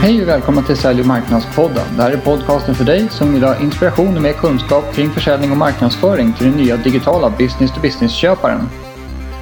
Hej 0.00 0.22
och 0.22 0.28
välkommen 0.28 0.64
till 0.64 0.76
Sälj 0.76 1.00
och 1.00 1.06
marknadspodden. 1.06 1.84
Det 1.96 2.02
här 2.02 2.12
är 2.12 2.16
podcasten 2.16 2.74
för 2.74 2.84
dig 2.84 3.08
som 3.10 3.34
vill 3.34 3.42
ha 3.42 3.60
inspiration 3.62 4.16
och 4.16 4.22
mer 4.22 4.32
kunskap 4.32 4.94
kring 4.94 5.10
försäljning 5.10 5.50
och 5.50 5.56
marknadsföring 5.56 6.32
till 6.32 6.46
den 6.46 6.56
nya 6.56 6.76
digitala 6.76 7.30
business-to-business-köparen. 7.38 8.60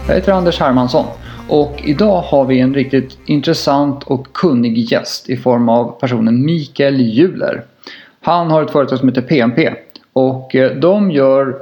Jag 0.09 0.15
heter 0.15 0.33
Anders 0.33 0.61
Hermansson 0.61 1.07
och 1.49 1.83
idag 1.85 2.21
har 2.21 2.45
vi 2.45 2.61
en 2.61 2.75
riktigt 2.75 3.19
intressant 3.25 4.03
och 4.05 4.33
kunnig 4.33 4.93
gäst 4.93 5.29
i 5.29 5.37
form 5.37 5.69
av 5.69 6.01
personen 6.01 6.45
Mikael 6.45 7.01
Juler. 7.01 7.65
Han 8.21 8.51
har 8.51 8.63
ett 8.63 8.71
företag 8.71 8.99
som 8.99 9.09
heter 9.09 9.23
PMP 9.23 9.75
och 10.13 10.55
eh, 10.55 10.71
de 10.77 11.11
gör 11.11 11.57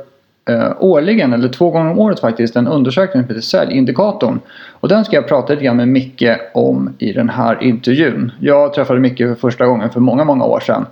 eh, 0.49 0.73
årligen, 0.79 1.33
eller 1.33 1.49
två 1.49 1.71
gånger 1.71 1.91
om 1.91 1.99
året 1.99 2.21
faktiskt, 2.21 2.57
en 2.57 2.67
undersökning 2.67 3.23
som 3.23 3.29
heter 3.29 3.41
Säljindikatorn. 3.41 4.41
Och 4.71 4.89
den 4.89 5.05
ska 5.05 5.17
jag 5.17 5.29
prata 5.29 5.53
lite 5.53 5.65
grann 5.65 5.77
med 5.77 5.89
Micke 5.89 6.37
om 6.55 6.95
i 6.99 7.13
den 7.13 7.29
här 7.29 7.63
intervjun. 7.63 8.33
Jag 8.41 8.75
träffade 8.75 9.01
Micke 9.01 9.19
för 9.19 9.35
första 9.35 9.67
gången 9.67 9.91
för 9.91 10.01
många, 10.01 10.25
många 10.25 10.45
år 10.45 10.61
sedan. 10.61 10.87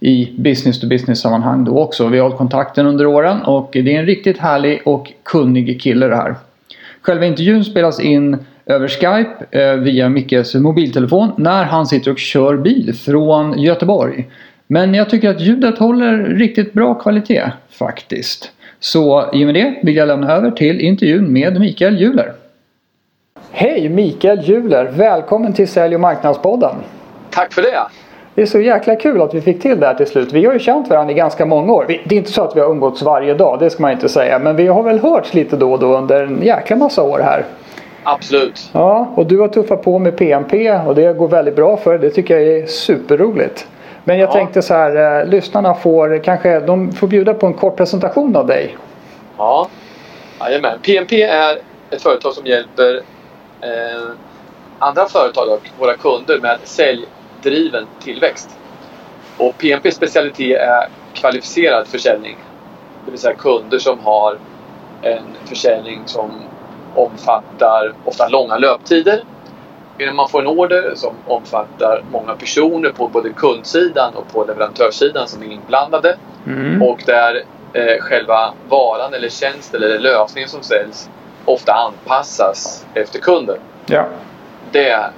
I 0.00 0.32
business 0.36 0.80
to 0.80 0.86
business 0.86 1.20
sammanhang 1.20 1.64
då 1.64 1.78
också. 1.78 2.08
Vi 2.08 2.18
har 2.18 2.22
hållit 2.22 2.38
kontakten 2.38 2.86
under 2.86 3.06
åren 3.06 3.42
och 3.42 3.68
det 3.72 3.94
är 3.94 4.00
en 4.00 4.06
riktigt 4.06 4.38
härlig 4.38 4.82
och 4.84 5.12
kunnig 5.22 5.80
kille 5.80 6.08
det 6.08 6.16
här. 6.16 6.34
Själva 7.02 7.26
intervjun 7.26 7.64
spelas 7.64 8.00
in 8.00 8.36
över 8.66 8.88
Skype 8.88 9.46
eh, 9.50 9.74
via 9.74 10.08
Mickes 10.08 10.54
mobiltelefon 10.54 11.32
när 11.36 11.64
han 11.64 11.86
sitter 11.86 12.10
och 12.10 12.18
kör 12.18 12.56
bil 12.56 12.94
från 12.94 13.58
Göteborg. 13.58 14.28
Men 14.66 14.94
jag 14.94 15.10
tycker 15.10 15.30
att 15.30 15.40
ljudet 15.40 15.78
håller 15.78 16.18
riktigt 16.18 16.72
bra 16.72 16.94
kvalitet 16.94 17.50
faktiskt. 17.70 18.52
Så 18.80 19.24
i 19.32 19.42
och 19.42 19.46
med 19.46 19.54
det 19.54 19.74
vill 19.82 19.96
jag 19.96 20.08
lämna 20.08 20.32
över 20.32 20.50
till 20.50 20.80
intervjun 20.80 21.32
med 21.32 21.60
Mikael 21.60 22.00
Juler. 22.00 22.32
Hej 23.50 23.88
Mikael 23.88 24.40
Juler! 24.40 24.84
Välkommen 24.84 25.52
till 25.52 25.68
Sälj 25.68 25.94
och 25.94 26.00
marknadspodden! 26.00 26.74
Tack 27.30 27.52
för 27.52 27.62
det! 27.62 27.78
Det 28.34 28.42
är 28.42 28.46
så 28.46 28.60
jäkla 28.60 28.96
kul 28.96 29.22
att 29.22 29.34
vi 29.34 29.40
fick 29.40 29.62
till 29.62 29.80
det 29.80 29.86
här 29.86 29.94
till 29.94 30.06
slut. 30.06 30.32
Vi 30.32 30.46
har 30.46 30.52
ju 30.52 30.58
känt 30.58 30.88
varandra 30.88 31.12
i 31.12 31.14
ganska 31.14 31.46
många 31.46 31.72
år. 31.72 31.84
Det 31.88 32.14
är 32.14 32.18
inte 32.18 32.32
så 32.32 32.42
att 32.42 32.56
vi 32.56 32.60
har 32.60 32.70
umgåtts 32.70 33.02
varje 33.02 33.34
dag, 33.34 33.58
det 33.60 33.70
ska 33.70 33.82
man 33.82 33.92
inte 33.92 34.08
säga. 34.08 34.38
Men 34.38 34.56
vi 34.56 34.66
har 34.66 34.82
väl 34.82 34.98
hörts 34.98 35.34
lite 35.34 35.56
då 35.56 35.72
och 35.72 35.78
då 35.78 35.96
under 35.96 36.22
en 36.22 36.42
jäkla 36.42 36.76
massa 36.76 37.02
år 37.02 37.18
här. 37.18 37.44
Absolut. 38.02 38.70
Ja, 38.72 39.12
och 39.14 39.26
du 39.26 39.38
har 39.38 39.48
tuffat 39.48 39.82
på 39.82 39.98
med 39.98 40.16
PMP 40.16 40.70
och 40.86 40.94
det 40.94 41.18
går 41.18 41.28
väldigt 41.28 41.56
bra 41.56 41.76
för 41.76 41.90
dig. 41.90 42.08
Det 42.08 42.10
tycker 42.10 42.38
jag 42.38 42.58
är 42.58 42.66
superroligt. 42.66 43.66
Men 44.08 44.18
jag 44.18 44.28
Ja. 44.28 44.32
tänkte 44.32 44.62
så 44.62 44.74
här, 44.74 45.20
eh, 45.20 45.26
lyssnarna 45.26 45.74
får 45.74 46.24
kanske, 46.24 46.60
de 46.60 46.92
får 46.92 47.06
bjuda 47.06 47.34
på 47.34 47.46
en 47.46 47.54
kort 47.54 47.76
presentation 47.76 48.36
av 48.36 48.46
dig. 48.46 48.76
Ja, 49.38 49.68
Jajamän. 50.40 50.78
PMP 50.82 51.22
är 51.22 51.58
ett 51.90 52.02
företag 52.02 52.32
som 52.34 52.46
hjälper 52.46 52.96
eh, 53.60 54.08
andra 54.78 55.06
företag 55.08 55.48
och 55.48 55.68
våra 55.78 55.94
kunder 55.94 56.38
med 56.40 56.58
säljdriven 56.64 57.86
tillväxt. 58.04 58.50
Och 59.38 59.58
PMPs 59.58 59.94
specialitet 59.96 60.58
är 60.60 60.88
kvalificerad 61.14 61.86
försäljning. 61.86 62.36
Det 63.04 63.10
vill 63.10 63.20
säga 63.20 63.34
kunder 63.34 63.78
som 63.78 63.98
har 64.00 64.38
en 65.02 65.24
försäljning 65.48 66.02
som 66.06 66.30
omfattar 66.94 67.92
ofta 68.04 68.28
långa 68.28 68.58
löptider. 68.58 69.24
Medan 69.98 70.16
man 70.16 70.28
får 70.28 70.40
en 70.40 70.46
order 70.46 70.92
som 70.94 71.14
omfattar 71.26 72.02
många 72.12 72.34
personer 72.34 72.90
på 72.90 73.08
både 73.08 73.32
kundsidan 73.32 74.14
och 74.14 74.32
på 74.32 74.44
leverantörssidan 74.44 75.28
som 75.28 75.42
är 75.42 75.46
inblandade. 75.46 76.16
Mm. 76.46 76.82
Och 76.82 77.02
där 77.06 77.42
eh, 77.72 78.00
själva 78.00 78.54
varan 78.68 79.14
eller 79.14 79.28
tjänsten 79.28 79.82
eller 79.82 79.98
lösningen 79.98 80.48
som 80.48 80.62
säljs 80.62 81.10
ofta 81.44 81.72
anpassas 81.72 82.86
efter 82.94 83.18
kunden. 83.18 83.58
Ja. 83.86 84.06
Det 84.72 84.88
är 84.88 85.10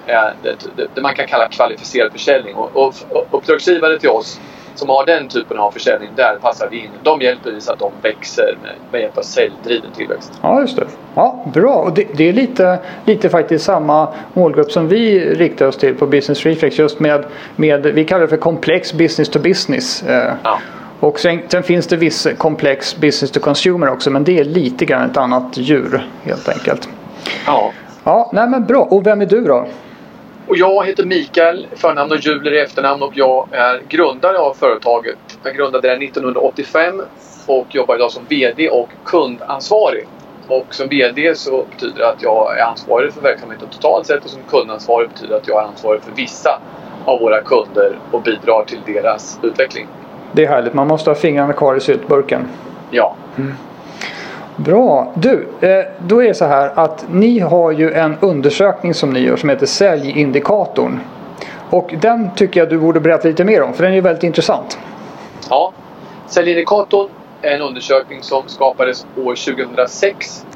det, 0.42 0.56
det, 0.76 0.86
det 0.94 1.00
man 1.00 1.14
kan 1.14 1.26
kalla 1.26 1.48
kvalificerad 1.48 2.12
försäljning. 2.12 2.54
Och, 2.54 2.76
och, 2.76 2.94
och 3.10 3.26
uppdragsgivare 3.30 3.98
till 3.98 4.08
oss 4.08 4.40
som 4.74 4.88
har 4.88 5.06
den 5.06 5.28
typen 5.28 5.58
av 5.58 5.70
försäljning, 5.70 6.08
där 6.16 6.36
passar 6.42 6.68
vi 6.70 6.76
in. 6.78 6.90
De 7.02 7.20
hjälper 7.20 7.50
vi 7.50 7.60
så 7.60 7.72
att 7.72 7.78
de 7.78 7.92
växer 8.02 8.58
med, 8.62 8.72
med 8.92 9.00
hjälp 9.00 9.18
av 9.18 9.22
säljdriven 9.22 9.90
tillväxt. 9.96 10.32
Ja, 10.42 10.60
just 10.60 10.76
det. 10.76 10.86
Ja, 11.14 11.44
bra. 11.54 11.74
Och 11.74 11.92
det, 11.94 12.06
det 12.16 12.28
är 12.28 12.32
lite, 12.32 12.78
lite 13.04 13.28
faktiskt 13.28 13.64
samma 13.64 14.08
målgrupp 14.32 14.72
som 14.72 14.88
vi 14.88 15.34
riktar 15.34 15.66
oss 15.66 15.76
till 15.76 15.94
på 15.94 16.06
Business 16.06 16.46
Reflex. 16.46 16.78
Just 16.78 17.00
med, 17.00 17.24
med 17.56 17.82
vi 17.86 18.04
kallar 18.04 18.20
det 18.22 18.28
för 18.28 18.36
komplex 18.36 18.92
business 18.92 19.28
to 19.28 19.38
business. 19.38 20.02
Eh, 20.02 20.32
Ja. 20.44 20.58
Och 21.00 21.20
sen, 21.20 21.40
sen 21.48 21.62
finns 21.62 21.86
det 21.86 21.96
viss 21.96 22.26
komplex 22.38 22.96
business 22.96 23.30
to 23.30 23.40
consumer 23.40 23.88
också. 23.88 24.10
Men 24.10 24.24
det 24.24 24.38
är 24.38 24.44
lite 24.44 24.84
grann 24.84 25.10
ett 25.10 25.16
annat 25.16 25.56
djur 25.56 26.06
helt 26.22 26.48
enkelt. 26.48 26.88
ja. 27.46 27.72
Ja, 28.04 28.30
nej 28.32 28.48
men 28.48 28.64
bra. 28.64 28.82
Och 28.82 29.06
vem 29.06 29.20
är 29.20 29.26
du 29.26 29.40
då? 29.44 29.66
Och 30.50 30.56
jag 30.56 30.86
heter 30.86 31.04
Mikael, 31.04 31.66
förnamn 31.76 32.12
och 32.12 32.18
Juler 32.18 32.52
i 32.52 32.60
efternamn 32.60 33.02
och 33.02 33.12
jag 33.14 33.48
är 33.52 33.82
grundare 33.88 34.38
av 34.38 34.54
företaget. 34.54 35.18
Jag 35.44 35.54
grundade 35.56 35.88
det 35.88 36.04
1985 36.04 37.02
och 37.46 37.66
jobbar 37.74 37.94
idag 37.94 38.10
som 38.10 38.24
VD 38.28 38.68
och 38.68 38.88
kundansvarig. 39.04 40.06
Och 40.48 40.74
som 40.74 40.88
VD 40.88 41.34
så 41.34 41.64
betyder 41.70 41.98
det 41.98 42.08
att 42.08 42.22
jag 42.22 42.58
är 42.58 42.62
ansvarig 42.64 43.12
för 43.12 43.20
verksamheten 43.20 43.68
totalt 43.68 44.06
sett 44.06 44.24
och 44.24 44.30
som 44.30 44.42
kundansvarig 44.50 45.08
betyder 45.08 45.36
att 45.36 45.48
jag 45.48 45.62
är 45.62 45.66
ansvarig 45.66 46.02
för 46.02 46.12
vissa 46.12 46.60
av 47.04 47.20
våra 47.20 47.40
kunder 47.40 47.98
och 48.10 48.22
bidrar 48.22 48.64
till 48.64 48.80
deras 48.94 49.38
utveckling. 49.42 49.86
Det 50.32 50.44
är 50.44 50.48
härligt. 50.48 50.74
Man 50.74 50.86
måste 50.86 51.10
ha 51.10 51.14
fingrarna 51.14 51.52
kvar 51.52 51.76
i 51.76 51.80
syltburken. 51.80 52.48
Ja, 52.90 53.16
Bra! 54.64 55.12
Du, 55.14 55.48
eh, 55.60 55.84
då 55.98 56.22
är 56.22 56.28
det 56.28 56.34
så 56.34 56.44
här 56.44 56.72
att 56.74 57.06
ni 57.10 57.38
har 57.38 57.70
ju 57.70 57.92
en 57.92 58.16
undersökning 58.20 58.94
som 58.94 59.10
ni 59.10 59.20
gör 59.20 59.36
som 59.36 59.48
heter 59.48 59.66
Säljindikatorn. 59.66 61.00
Och 61.70 61.94
den 62.00 62.30
tycker 62.34 62.60
jag 62.60 62.68
du 62.68 62.78
borde 62.78 63.00
berätta 63.00 63.28
lite 63.28 63.44
mer 63.44 63.62
om 63.62 63.72
för 63.72 63.82
den 63.82 63.92
är 63.92 63.96
ju 63.96 64.00
väldigt 64.00 64.24
intressant. 64.24 64.78
Ja, 65.50 65.72
Säljindikatorn 66.26 67.08
är 67.42 67.50
en 67.50 67.62
undersökning 67.62 68.22
som 68.22 68.42
skapades 68.46 69.06
år 69.16 69.54
2006. 69.54 70.46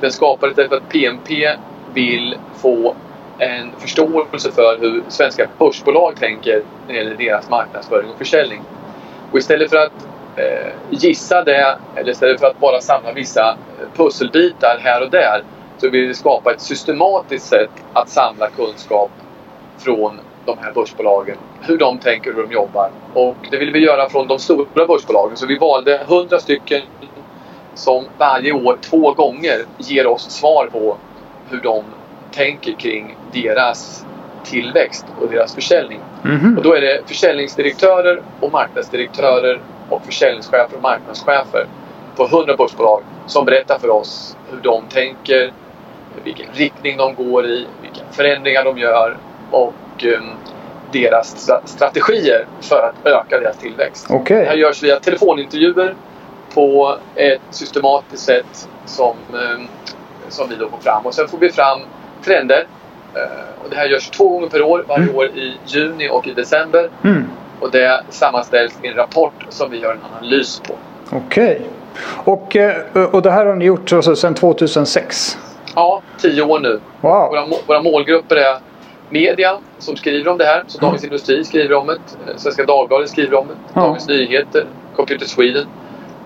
Den 0.00 0.12
skapades 0.12 0.56
därför 0.56 0.76
att 0.76 0.88
PMP 0.88 1.56
vill 1.94 2.34
få 2.54 2.94
en 3.38 3.70
förståelse 3.78 4.52
för 4.52 4.78
hur 4.80 5.02
svenska 5.08 5.46
börsbolag 5.58 6.16
tänker 6.20 6.62
när 6.86 6.94
det 6.94 6.98
gäller 6.98 7.14
deras 7.14 7.50
marknadsföring 7.50 8.10
och 8.10 8.18
försäljning. 8.18 8.60
Och 9.32 9.38
istället 9.38 9.70
för 9.70 9.76
att 9.76 9.92
eh, 10.36 10.72
gissa 10.90 11.44
det, 11.44 11.76
eller 11.96 12.10
istället 12.10 12.40
för 12.40 12.46
att 12.46 12.60
bara 12.60 12.80
samla 12.80 13.12
vissa 13.12 13.50
eh, 13.50 13.96
pusselbitar 13.96 14.78
här 14.80 15.02
och 15.02 15.10
där, 15.10 15.42
så 15.78 15.90
vill 15.90 16.08
vi 16.08 16.14
skapa 16.14 16.52
ett 16.52 16.60
systematiskt 16.60 17.46
sätt 17.46 17.70
att 17.92 18.08
samla 18.08 18.48
kunskap 18.50 19.10
från 19.78 20.20
de 20.46 20.58
här 20.58 20.72
börsbolagen. 20.72 21.36
Hur 21.60 21.78
de 21.78 21.98
tänker 21.98 22.32
hur 22.32 22.42
de 22.42 22.52
jobbar. 22.52 22.90
Och 23.14 23.36
det 23.50 23.56
vill 23.56 23.72
vi 23.72 23.78
göra 23.78 24.08
från 24.08 24.28
de 24.28 24.38
stora 24.38 24.86
börsbolagen. 24.86 25.36
Så 25.36 25.46
vi 25.46 25.58
valde 25.58 25.98
100 25.98 26.38
stycken 26.38 26.82
som 27.74 28.04
varje 28.18 28.52
år 28.52 28.78
två 28.80 29.12
gånger 29.12 29.64
ger 29.78 30.06
oss 30.06 30.30
svar 30.30 30.68
på 30.72 30.96
hur 31.50 31.60
de 31.60 31.84
tänker 32.30 32.72
kring 32.72 33.16
deras 33.32 34.06
tillväxt 34.44 35.06
och 35.20 35.30
deras 35.30 35.54
försäljning. 35.54 36.00
Mhm. 36.22 36.56
Och 36.58 36.62
då 36.62 36.72
är 36.74 36.80
det 36.80 37.00
försäljningsdirektörer 37.06 38.22
och 38.40 38.52
marknadsdirektörer 38.52 39.60
och 39.90 40.04
försäljningschefer 40.04 40.76
och 40.76 40.82
marknadschefer 40.82 41.66
på 42.16 42.24
100 42.26 42.56
börsbolag 42.56 43.02
som 43.26 43.44
berättar 43.44 43.78
för 43.78 43.90
oss 43.90 44.36
hur 44.50 44.58
de 44.62 44.82
tänker, 44.88 45.52
vilken 46.24 46.46
riktning 46.52 46.96
de 46.96 47.14
går 47.14 47.46
i, 47.46 47.66
vilka 47.82 48.00
förändringar 48.10 48.64
de 48.64 48.78
gör 48.78 49.16
och 49.50 49.74
um, 50.04 50.30
deras 50.92 51.48
stra- 51.48 51.60
strategier 51.64 52.46
för 52.60 52.76
att 52.92 53.06
öka 53.06 53.40
deras 53.40 53.56
tillväxt. 53.56 54.06
Okej. 54.10 54.38
Det 54.38 54.44
här 54.44 54.56
görs 54.56 54.82
via 54.82 55.00
telefonintervjuer 55.00 55.94
på 56.54 56.96
ett 57.14 57.40
systematiskt 57.50 58.24
sätt 58.24 58.68
som, 58.86 59.16
um, 59.32 59.68
som 60.28 60.48
vi 60.48 60.56
då 60.56 60.68
får 60.68 60.78
fram. 60.78 61.06
Och 61.06 61.14
sen 61.14 61.28
får 61.28 61.38
vi 61.38 61.52
fram 61.52 61.80
trender. 62.24 62.66
Eh, 63.14 63.64
och 63.64 63.70
det 63.70 63.76
här 63.76 63.86
görs 63.88 64.10
två 64.10 64.28
gånger 64.28 64.48
per 64.48 64.62
år, 64.62 64.84
varje 64.88 65.02
Mm. 65.04 65.16
år 65.16 65.26
i 65.26 65.56
juni 65.66 66.08
och 66.10 66.26
i 66.26 66.32
december. 66.32 66.90
Mm. 67.04 67.28
Och 67.62 67.70
det 67.70 68.02
sammanställs 68.10 68.72
i 68.82 68.88
en 68.88 68.94
rapport 68.94 69.46
som 69.48 69.70
vi 69.70 69.78
gör 69.78 69.92
en 69.92 69.98
analys 70.18 70.60
på. 70.68 70.74
Okej. 71.16 71.60
Och, 72.24 72.56
eh, 72.56 72.74
och 73.12 73.22
det 73.22 73.30
här 73.30 73.46
har 73.46 73.54
ni 73.54 73.64
gjort 73.64 73.92
alltså, 73.92 74.16
sedan 74.16 74.34
2006? 74.34 75.38
Ja, 75.74 76.02
tio 76.18 76.42
år 76.42 76.60
nu. 76.60 76.80
Wow! 77.00 77.12
Våra, 77.30 77.46
våra 77.66 77.82
målgrupper 77.82 78.36
är 78.36 78.58
media 79.10 79.58
som 79.78 79.96
skriver 79.96 80.30
om 80.30 80.38
det 80.38 80.44
här. 80.44 80.64
Så 80.66 80.78
Dagens 80.78 81.04
Industri 81.04 81.44
skriver 81.44 81.74
om 81.74 81.86
det. 81.86 81.92
eh, 81.92 82.36
Svenska 82.36 82.64
Dagbladet 82.64 83.10
skriver 83.10 83.36
om 83.38 83.46
det. 83.48 83.54
Ja. 83.74 83.80
Dagens 83.80 84.08
Nyheter, 84.08 84.64
Computer 84.96 85.26
Sweden. 85.26 85.66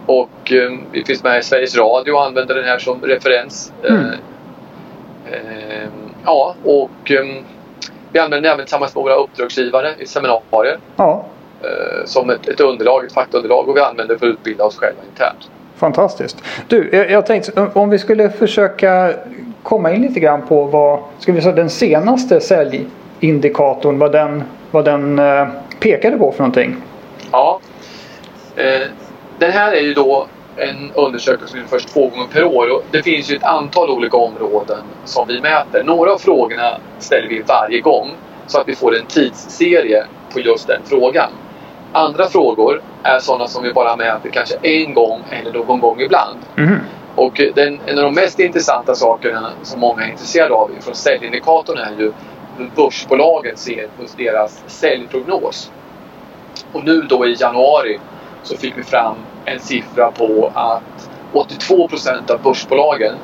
Och 0.07 0.53
eh, 0.53 0.71
vi 0.93 1.05
finns 1.05 1.23
med 1.25 1.39
i 1.39 1.43
Sveriges 1.43 1.77
Radio 1.77 2.13
och 2.13 2.25
använder 2.27 2.55
den 2.55 2.65
här 2.65 2.79
som 2.79 3.01
referens. 3.03 3.73
Eh, 3.85 3.95
Mm. 3.95 4.11
eh, 5.33 5.89
ja, 6.25 6.55
och 6.65 7.11
eh, 7.11 7.27
vi 8.13 8.19
använder 8.19 8.43
den 8.49 8.53
även 8.55 8.65
tillsammans 8.67 8.95
med 8.95 9.03
våra 9.05 9.15
uppdragsgivare 9.15 9.95
i 9.99 10.07
seminarier. 10.07 10.79
Ja, 10.97 11.25
eh, 11.63 12.05
som 12.05 12.31
ett, 12.31 12.49
ett 12.49 12.61
underlag, 12.61 13.05
ett 13.05 13.13
faktaunderlag 13.13 13.69
och 13.69 13.77
vi 13.77 13.81
använder 13.81 14.17
för 14.17 14.27
att 14.27 14.33
utbilda 14.33 14.65
oss 14.65 14.77
själva 14.79 15.01
internt. 15.13 15.51
fantastiskt. 15.77 16.37
Du, 16.69 16.91
jag, 16.93 17.11
jag 17.11 17.27
tänkte 17.27 17.67
om- 17.75 17.91
vi 17.91 17.99
skulle 17.99 18.31
försöka 18.31 19.13
komma 19.63 19.93
in 19.93 20.03
lite 20.03 20.21
grann 20.21 20.47
på 20.47 20.65
vad, 20.65 21.01
ska 21.19 21.33
vi 21.33 21.41
säga 21.41 21.55
den 21.55 21.71
senaste 21.71 22.41
sälj 22.41 22.87
indikatorn, 23.21 23.99
vad 23.99 24.13
den, 24.13 24.43
vad 24.71 24.85
den 24.85 25.19
eh, 25.19 25.49
pekade 25.81 26.19
på 26.19 26.33
för 26.33 26.39
någonting. 26.41 26.77
Ja. 27.33 27.61
Eh, 28.57 28.87
den 29.39 29.53
här 29.53 29.73
är 29.73 29.81
ju 29.81 29.95
då 29.95 30.27
en 30.57 30.93
undersökning 30.95 31.49
som 31.49 31.59
görs 31.59 31.85
två 31.85 32.09
gånger 32.09 32.27
per 32.27 32.45
år. 32.45 32.73
Och 32.73 32.83
det 32.91 33.03
finns 33.03 33.31
ju 33.31 33.37
ett 33.37 33.45
antal 33.45 33.91
olika 33.91 34.17
områden 34.17 34.85
som 35.05 35.29
vi 35.29 35.41
mäter. 35.41 35.83
Några 35.85 36.13
av 36.13 36.19
frågorna 36.19 36.79
ställer 36.99 37.29
vi 37.29 37.43
varje 37.43 37.81
gång 37.81 38.15
så 38.47 38.61
att 38.61 38.69
vi 38.69 38.75
får 38.75 38.97
en 38.97 39.07
tidsserie 39.07 40.05
på 40.33 40.41
just 40.41 40.67
den 40.67 40.83
frågan. 40.85 41.31
Andra 41.93 42.29
frågor 42.29 42.83
är 43.03 43.19
sådana 43.19 43.49
som 43.49 43.63
vi 43.63 43.73
bara 43.73 43.97
mäter 43.97 44.31
kanske 44.31 44.57
en 44.63 44.95
gång 44.95 45.23
eller 45.31 45.53
någon 45.53 45.81
gång 45.81 46.01
ibland. 46.01 46.39
Mm. 46.57 46.79
Och 47.15 47.41
den, 47.55 47.81
en 47.87 47.99
av 47.99 48.05
de 48.05 48.15
mest 48.15 48.39
intressanta 48.39 48.95
sakerna 48.95 49.51
som 49.63 49.81
många 49.81 50.05
är 50.05 50.11
intresserade 50.11 50.55
av 50.55 50.71
från 50.81 50.95
säljindikatorn 50.95 51.79
är 51.79 51.93
ju 51.99 52.13
hur 52.59 52.71
börsbolagen 52.77 53.57
ser 53.57 53.89
på 53.97 54.05
deras 54.17 54.63
säljprognos. 54.67 55.71
Och 56.73 56.85
nu 56.85 57.01
då 57.01 57.27
i 57.27 57.37
januari 57.39 57.99
så 58.47 58.57
fick 58.57 58.79
vi 58.79 58.83
fram 58.83 59.17
en 59.45 59.61
siffra 59.61 60.11
på 60.11 60.53
att 60.55 61.11
82 61.33 61.89
procent 61.89 62.31
av 62.31 62.43
börsbolagen 62.43 63.15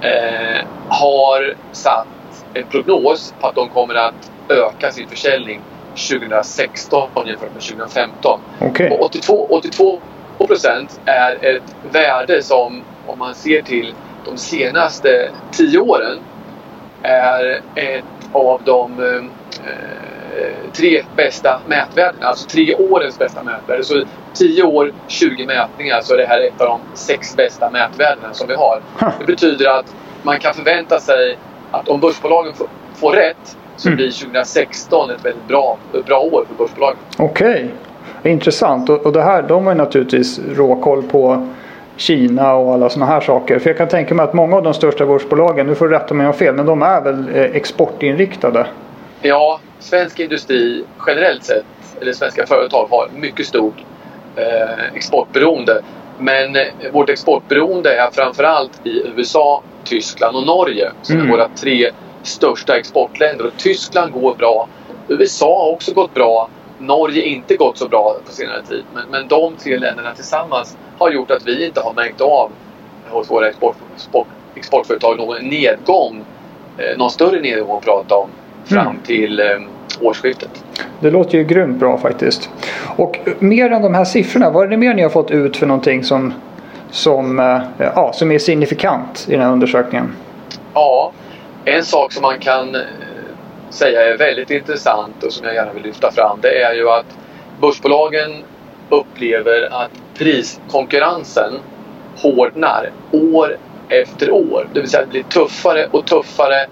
eh, 0.00 0.66
har 0.88 1.54
satt 1.72 2.06
en 2.54 2.66
prognos 2.66 3.34
på 3.40 3.46
att 3.46 3.54
de 3.54 3.68
kommer 3.68 3.94
att 3.94 4.30
öka 4.48 4.90
sin 4.90 5.08
försäljning 5.08 5.60
2016 5.94 7.10
jämfört 7.26 7.52
med 7.52 7.62
2015. 7.62 8.40
Okay. 8.60 8.90
Och 8.90 9.02
82, 9.02 9.46
82 9.50 10.00
procent 10.38 11.00
är 11.04 11.44
ett 11.44 11.76
värde 11.92 12.42
som 12.42 12.82
om 13.06 13.18
man 13.18 13.34
ser 13.34 13.62
till 13.62 13.94
de 14.24 14.36
senaste 14.36 15.30
tio 15.52 15.78
åren 15.78 16.18
är 17.02 17.60
ett 17.74 18.04
av 18.32 18.62
de 18.64 19.00
eh, 19.00 19.24
tre 20.72 21.04
bästa 21.16 21.60
mätvärdena. 21.66 22.26
Alltså 22.26 22.48
tre 22.48 22.74
årens 22.74 23.18
bästa 23.18 23.42
mätvärde. 23.42 23.84
Så 23.84 24.04
10 24.34 24.62
år, 24.62 24.92
20 25.08 25.46
mätningar 25.46 26.00
så 26.00 26.14
är 26.14 26.18
det 26.18 26.26
här 26.26 26.40
ett 26.40 26.60
av 26.60 26.66
de 26.66 26.80
sex 26.94 27.36
bästa 27.36 27.70
mätvärdena 27.70 28.32
som 28.32 28.48
vi 28.48 28.54
har. 28.54 28.80
Det 29.18 29.24
betyder 29.26 29.78
att 29.78 29.94
man 30.22 30.38
kan 30.38 30.54
förvänta 30.54 31.00
sig 31.00 31.38
att 31.70 31.88
om 31.88 32.00
börsbolagen 32.00 32.52
får 32.94 33.12
rätt 33.12 33.56
så 33.76 33.88
mm. 33.88 33.96
blir 33.96 34.10
2016 34.10 35.10
ett 35.10 35.24
väldigt 35.24 35.48
bra, 35.48 35.78
bra 36.06 36.20
år 36.20 36.44
för 36.48 36.64
börsbolagen. 36.64 36.96
Okej, 37.18 37.70
okay. 38.20 38.32
intressant. 38.32 38.90
Och, 38.90 39.06
och 39.06 39.12
det 39.12 39.22
här, 39.22 39.42
de 39.42 39.66
har 39.66 39.74
naturligtvis 39.74 40.40
råkoll 40.56 41.02
på 41.02 41.48
Kina 41.96 42.54
och 42.54 42.74
alla 42.74 42.88
sådana 42.88 43.12
här 43.12 43.20
saker. 43.20 43.58
För 43.58 43.70
jag 43.70 43.76
kan 43.76 43.88
tänka 43.88 44.14
mig 44.14 44.24
att 44.24 44.34
många 44.34 44.56
av 44.56 44.62
de 44.62 44.74
största 44.74 45.06
börsbolagen, 45.06 45.66
nu 45.66 45.74
får 45.74 45.88
du 45.88 45.94
rätta 45.94 46.14
mig 46.14 46.24
om 46.24 46.26
jag 46.26 46.32
har 46.32 46.38
fel, 46.38 46.54
men 46.54 46.66
de 46.66 46.82
är 46.82 47.00
väl 47.00 47.28
eh, 47.34 47.42
exportinriktade? 47.42 48.66
Ja, 49.22 49.60
svensk 49.78 50.20
industri 50.20 50.84
generellt 51.06 51.44
sett, 51.44 51.64
eller 52.00 52.12
svenska 52.12 52.46
företag, 52.46 52.86
har 52.90 53.08
mycket 53.16 53.46
stort 53.46 53.74
exportberoende. 54.94 55.82
Men 56.18 56.56
eh, 56.56 56.62
vårt 56.92 57.10
exportberoende 57.10 57.96
är 57.96 58.10
framförallt 58.10 58.86
i 58.86 59.02
USA, 59.16 59.62
Tyskland 59.84 60.36
och 60.36 60.46
Norge 60.46 60.90
som 61.02 61.14
mm. 61.14 61.26
är 61.26 61.32
våra 61.32 61.48
tre 61.48 61.90
största 62.22 62.76
exportländer. 62.76 63.46
Och 63.46 63.56
Tyskland 63.56 64.12
går 64.12 64.34
bra. 64.34 64.68
USA 65.08 65.64
har 65.64 65.72
också 65.72 65.94
gått 65.94 66.14
bra. 66.14 66.48
Norge 66.78 67.22
inte 67.22 67.56
gått 67.56 67.78
så 67.78 67.88
bra 67.88 68.16
på 68.26 68.32
senare 68.32 68.62
tid. 68.62 68.84
Men, 68.94 69.04
men 69.10 69.28
de 69.28 69.56
tre 69.56 69.78
länderna 69.78 70.14
tillsammans 70.14 70.76
har 70.98 71.10
gjort 71.10 71.30
att 71.30 71.46
vi 71.46 71.66
inte 71.66 71.80
har 71.80 71.92
märkt 71.92 72.20
av 72.20 72.50
hos 73.10 73.30
våra 73.30 73.48
export, 73.48 73.76
export, 73.94 74.26
exportföretag 74.54 75.18
någon 75.18 75.44
nedgång. 75.44 76.24
Eh, 76.78 76.98
någon 76.98 77.10
större 77.10 77.40
nedgång 77.40 77.76
att 77.76 77.84
prata 77.84 78.14
om 78.14 78.28
fram 78.64 78.86
mm. 78.86 79.02
till 79.02 79.40
eh, 79.40 79.46
årsskiftet. 80.00 80.64
Det 81.00 81.10
låter 81.10 81.38
ju 81.38 81.44
grymt 81.44 81.78
bra 81.78 81.98
faktiskt. 81.98 82.50
Och 82.96 83.18
mer 83.38 83.70
än 83.70 83.82
de 83.82 83.94
här 83.94 84.04
siffrorna, 84.04 84.50
vad 84.50 84.64
är 84.64 84.68
det 84.68 84.76
mer 84.76 84.94
ni 84.94 85.02
har 85.02 85.10
fått 85.10 85.30
ut 85.30 85.56
för 85.56 85.66
någonting 85.66 86.04
som, 86.04 86.34
som, 86.90 87.38
eh, 87.38 87.60
ja, 87.78 88.12
som 88.14 88.32
är 88.32 88.38
signifikant 88.38 89.26
i 89.28 89.32
den 89.32 89.40
här 89.40 89.52
undersökningen? 89.52 90.16
Ja, 90.74 91.12
en 91.64 91.84
sak 91.84 92.12
som 92.12 92.22
man 92.22 92.38
kan 92.38 92.74
eh, 92.74 92.80
säga 93.70 94.14
är 94.14 94.18
väldigt 94.18 94.50
intressant 94.50 95.22
och 95.22 95.32
som 95.32 95.46
jag 95.46 95.54
gärna 95.54 95.72
vill 95.72 95.82
lyfta 95.82 96.12
fram 96.12 96.38
det 96.42 96.62
är 96.62 96.74
ju 96.74 96.90
att 96.90 97.06
börsbolagen 97.60 98.30
upplever 98.88 99.68
att 99.72 99.90
priskonkurrensen 100.18 101.52
hårdnar 102.16 102.90
år 103.12 103.56
efter 103.88 104.30
år. 104.30 104.68
Det 104.72 104.80
vill 104.80 104.90
säga 104.90 105.02
att 105.02 105.08
det 105.08 105.12
blir 105.12 105.22
tuffare 105.22 105.86
och 105.90 106.06
tuffare 106.06 106.66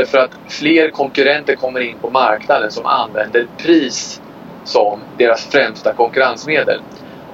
Därför 0.00 0.18
att 0.18 0.30
fler 0.48 0.90
konkurrenter 0.90 1.54
kommer 1.54 1.80
in 1.80 1.98
på 2.00 2.10
marknaden 2.10 2.70
som 2.70 2.86
använder 2.86 3.46
pris 3.58 4.20
som 4.64 5.00
deras 5.18 5.44
främsta 5.44 5.92
konkurrensmedel. 5.92 6.80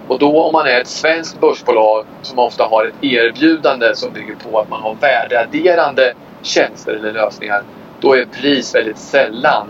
Och 0.08 0.18
då 0.18 0.42
om 0.42 0.52
man 0.52 0.66
är 0.66 0.80
ett 0.80 0.88
svenskt 0.88 1.40
börsbolag 1.40 2.04
som 2.22 2.38
ofta 2.38 2.64
har 2.64 2.84
ett 2.86 3.04
erbjudande 3.04 3.94
som 3.94 4.12
bygger 4.12 4.34
på 4.34 4.60
att 4.60 4.70
man 4.70 4.82
har 4.82 4.94
värdeadderande 4.94 6.14
tjänster 6.42 6.92
eller 6.92 7.12
lösningar. 7.12 7.62
Då 8.00 8.16
är 8.16 8.24
pris 8.24 8.74
väldigt 8.74 8.98
sällan 8.98 9.68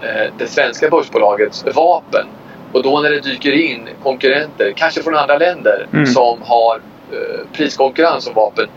eh, 0.00 0.32
det 0.38 0.46
svenska 0.46 0.90
börsbolagets 0.90 1.64
vapen. 1.74 2.26
Och 2.72 2.82
då 2.82 3.00
när 3.00 3.10
det 3.10 3.20
dyker 3.20 3.52
in 3.52 3.88
konkurrenter, 4.02 4.72
kanske 4.76 5.02
från 5.02 5.16
andra 5.16 5.38
länder, 5.38 5.86
mm. 5.92 6.06
som 6.06 6.38
har 6.42 6.76
eh, 7.12 7.46
priskonkurrens 7.52 8.24
som 8.24 8.34
vapen 8.34 8.68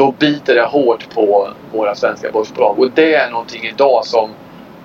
då 0.00 0.14
biter 0.18 0.54
det 0.54 0.64
hårt 0.64 1.14
på 1.14 1.48
våra 1.72 1.94
svenska 1.94 2.30
börsbolag. 2.32 2.78
Och 2.78 2.90
det 2.94 3.14
är 3.14 3.30
någonting 3.30 3.64
idag 3.64 4.04
som 4.04 4.30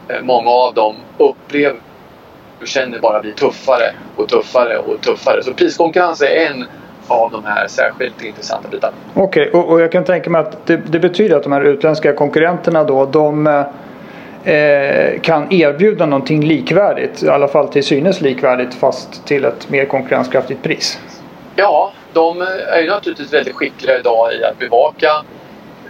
eh, 0.08 0.22
många 0.22 0.50
av 0.50 0.74
dem 0.74 0.96
upplever 1.18 1.80
och 2.62 2.68
känner 2.68 3.00
bara 3.00 3.22
blir 3.22 3.32
tuffare 3.32 3.94
och 4.16 4.30
tuffare 4.30 4.78
och 4.78 5.02
tuffare. 5.02 5.44
Så 5.44 5.54
priskonkurrens 5.54 6.22
är 6.22 6.48
en 6.48 6.66
av 7.08 7.32
de 7.32 7.44
här 7.46 7.68
särskilt 7.68 8.24
intressanta 8.24 8.70
bitarna. 8.70 8.94
Okej, 9.14 9.50
okay, 9.50 9.62
och, 9.62 9.70
och, 9.70 9.82
jag 9.82 9.92
kan 9.92 10.04
tänka 10.04 10.30
mig 10.30 10.42
att 10.42 10.68
det, 10.68 10.78
det, 10.78 11.00
betyder 11.00 11.36
att 11.36 11.44
de 11.44 11.52
här 11.52 11.62
utländska 11.62 12.14
konkurrenterna 12.14 12.84
då 12.84 13.06
de 13.06 13.48
eh, 14.44 15.22
kan 15.22 15.54
erbjuda 15.54 16.06
någonting 16.06 16.46
likvärdigt, 16.46 17.24
i 17.24 17.30
alla 17.30 17.48
fall 17.48 17.68
till 17.68 17.84
synes 17.84 18.22
likvärdigt 18.22 18.74
fast 18.74 19.26
till 19.26 19.46
ett 19.46 19.70
mer 19.70 19.86
konkurrenskraftigt 19.86 20.64
pris. 20.64 21.00
Ja, 21.56 21.92
de 22.16 22.42
är 22.42 22.82
ju 22.82 22.90
naturligtvis 22.90 23.34
väldigt 23.34 23.56
skickliga 23.56 24.00
idag 24.00 24.34
i 24.34 24.44
att 24.44 24.60
bevaka 24.60 25.12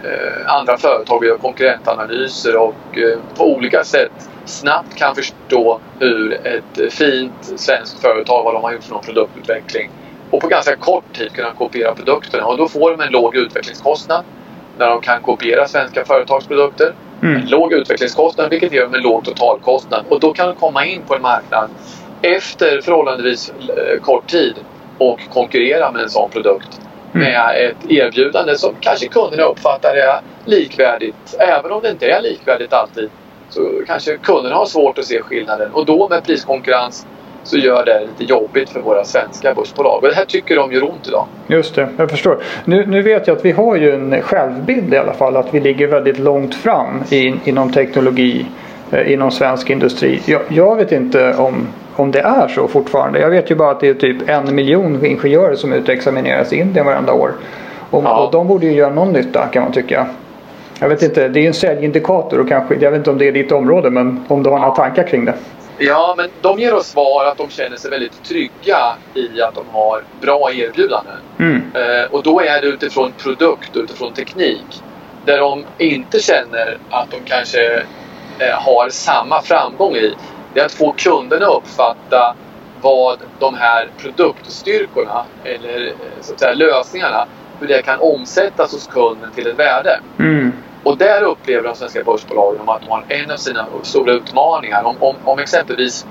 eh, 0.04 0.54
andra 0.54 0.76
företag 0.76 1.16
och 1.16 1.24
göra 1.24 1.38
konkurrentanalyser 1.38 2.56
och 2.56 2.74
eh, 2.96 3.18
på 3.36 3.44
olika 3.54 3.84
sätt 3.84 4.12
snabbt 4.46 4.98
kan 4.98 5.14
förstå 5.14 5.80
hur 5.98 6.46
ett 6.46 6.92
fint 6.92 7.60
svenskt 7.60 8.00
företag, 8.00 8.44
vad 8.44 8.54
de 8.54 8.62
har 8.62 8.72
gjort 8.72 8.84
för 8.84 8.92
någon 8.92 9.02
produktutveckling 9.02 9.90
och 10.30 10.40
på 10.40 10.48
ganska 10.48 10.76
kort 10.76 11.12
tid 11.12 11.32
kunna 11.32 11.52
kopiera 11.52 11.94
produkterna 11.94 12.46
och 12.46 12.56
då 12.56 12.68
får 12.68 12.90
de 12.90 13.00
en 13.00 13.12
låg 13.12 13.36
utvecklingskostnad 13.36 14.24
när 14.78 14.88
de 14.88 15.00
kan 15.00 15.22
kopiera 15.22 15.68
svenska 15.68 16.04
företagsprodukter. 16.04 16.92
Mm. 17.22 17.36
En 17.36 17.48
låg 17.48 17.72
utvecklingskostnad 17.72 18.50
vilket 18.50 18.72
ger 18.72 18.82
dem 18.82 18.94
en 18.94 19.02
låg 19.02 19.24
totalkostnad 19.24 20.06
och 20.10 20.20
då 20.20 20.32
kan 20.32 20.46
de 20.46 20.56
komma 20.56 20.86
in 20.86 21.02
på 21.02 21.14
en 21.14 21.22
marknad 21.22 21.70
efter 22.22 22.80
förhållandevis 22.80 23.48
eh, 23.48 24.00
kort 24.00 24.26
tid 24.26 24.54
och 24.98 25.20
konkurrera 25.32 25.92
med 25.92 26.02
en 26.02 26.10
sån 26.10 26.30
produkt 26.30 26.80
mm. 27.14 27.26
med 27.26 27.66
ett 27.66 27.90
erbjudande 27.90 28.56
som 28.56 28.74
kanske 28.80 29.08
kunderna 29.08 29.42
uppfattar 29.42 29.94
är 29.94 30.20
likvärdigt. 30.44 31.36
Även 31.38 31.72
om 31.72 31.82
det 31.82 31.90
inte 31.90 32.06
är 32.06 32.22
likvärdigt 32.22 32.72
alltid 32.72 33.10
så 33.48 33.60
kanske 33.86 34.16
kunderna 34.16 34.54
har 34.54 34.66
svårt 34.66 34.98
att 34.98 35.04
se 35.04 35.22
skillnaden 35.22 35.72
och 35.72 35.86
då 35.86 36.08
med 36.08 36.24
priskonkurrens 36.24 37.06
så 37.46 37.56
gör 37.56 37.84
det 37.84 38.00
lite 38.00 38.32
jobbigt 38.32 38.70
för 38.70 38.80
våra 38.80 39.04
svenska 39.04 39.54
börsbolag. 39.54 40.02
Och 40.02 40.08
det 40.08 40.14
här 40.14 40.24
tycker 40.24 40.56
de 40.56 40.72
gör 40.72 40.84
ont 40.84 41.08
idag. 41.08 41.26
Just 41.46 41.74
det, 41.74 41.88
jag 41.96 42.10
förstår. 42.10 42.38
Nu, 42.64 42.86
nu 42.86 43.02
vet 43.02 43.26
jag 43.26 43.36
att 43.36 43.44
vi 43.44 43.52
har 43.52 43.76
ju 43.76 43.94
en 43.94 44.22
självbild 44.22 44.94
i 44.94 44.96
alla 44.96 45.12
fall 45.12 45.36
att 45.36 45.54
vi 45.54 45.60
ligger 45.60 45.86
väldigt 45.86 46.18
långt 46.18 46.54
fram 46.54 47.02
in, 47.10 47.40
inom 47.44 47.72
teknologi 47.72 48.46
eh, 48.90 49.12
inom 49.12 49.30
svensk 49.30 49.70
industri. 49.70 50.20
Jag, 50.26 50.42
jag 50.48 50.76
vet 50.76 50.92
inte 50.92 51.34
om 51.34 51.66
om 51.96 52.10
det 52.10 52.20
är 52.20 52.48
så 52.48 52.68
fortfarande. 52.68 53.20
Jag 53.20 53.30
vet 53.30 53.50
ju 53.50 53.54
bara 53.54 53.70
att 53.70 53.80
det 53.80 53.88
är 53.88 53.94
typ 53.94 54.28
en 54.28 54.54
miljon 54.54 55.06
ingenjörer 55.06 55.56
som 55.56 55.72
utexamineras 55.72 56.52
i 56.52 56.56
Indien 56.56 56.86
varenda 56.86 57.12
år. 57.12 57.32
Och, 57.90 58.04
ja. 58.04 58.24
och 58.24 58.32
de 58.32 58.48
borde 58.48 58.66
ju 58.66 58.72
göra 58.72 58.94
någon 58.94 59.12
nytta 59.12 59.46
kan 59.46 59.62
man 59.62 59.72
tycka. 59.72 60.06
Jag 60.80 60.88
vet 60.88 61.02
inte, 61.02 61.28
det 61.28 61.40
är 61.40 61.42
ju 61.42 61.46
en 61.48 61.54
säljindikator 61.54 62.40
och 62.40 62.48
kanske, 62.48 62.74
jag 62.74 62.90
vet 62.90 62.98
inte 62.98 63.10
om 63.10 63.18
det 63.18 63.28
är 63.28 63.32
ditt 63.32 63.52
område 63.52 63.90
men 63.90 64.24
om 64.28 64.42
du 64.42 64.50
har 64.50 64.58
några 64.58 64.74
tankar 64.74 65.02
kring 65.02 65.24
det? 65.24 65.34
Ja, 65.78 66.14
men 66.16 66.28
de 66.40 66.58
ger 66.58 66.74
oss 66.74 66.86
svar 66.86 67.24
att 67.24 67.38
de 67.38 67.48
känner 67.48 67.76
sig 67.76 67.90
väldigt 67.90 68.24
trygga 68.24 68.94
i 69.14 69.42
att 69.42 69.54
de 69.54 69.64
har 69.72 70.02
bra 70.20 70.52
erbjudanden. 70.52 71.16
Mm. 71.38 71.62
Eh, 71.74 72.10
och 72.10 72.22
då 72.22 72.40
är 72.40 72.60
det 72.60 72.66
utifrån 72.66 73.12
produkt, 73.22 73.76
utifrån 73.76 74.12
teknik. 74.12 74.82
Där 75.24 75.38
de 75.38 75.64
inte 75.78 76.20
känner 76.20 76.78
att 76.90 77.10
de 77.10 77.16
kanske 77.24 77.82
eh, 78.38 78.54
har 78.54 78.88
samma 78.88 79.42
framgång 79.42 79.94
i 79.94 80.14
det 80.56 80.62
är 80.62 80.66
att 80.66 80.72
få 80.72 80.92
kunderna 80.92 81.46
att 81.46 81.56
uppfatta 81.56 82.36
vad 82.80 83.18
de 83.38 83.54
här 83.54 83.90
produktstyrkorna 83.98 85.24
eller 85.44 85.94
så 86.20 86.32
att 86.32 86.40
säga, 86.40 86.54
lösningarna, 86.54 87.26
hur 87.60 87.68
det 87.68 87.82
kan 87.82 88.00
omsättas 88.00 88.72
hos 88.72 88.86
kunden 88.86 89.32
till 89.32 89.46
ett 89.46 89.58
värde. 89.58 90.00
Mm. 90.18 90.52
och 90.84 90.98
där 90.98 91.22
upplever 91.22 91.62
de 91.62 91.74
svenska 91.74 92.04
börsbolagen 92.04 92.68
att 92.68 92.80
de 92.82 92.90
har 92.90 93.04
en 93.08 93.30
av 93.30 93.36
sina 93.36 93.66
stora 93.82 94.12
utmaningar. 94.12 94.84
Om, 94.84 94.96
om, 95.00 95.16
om 95.24 95.38
exempelvis, 95.38 96.06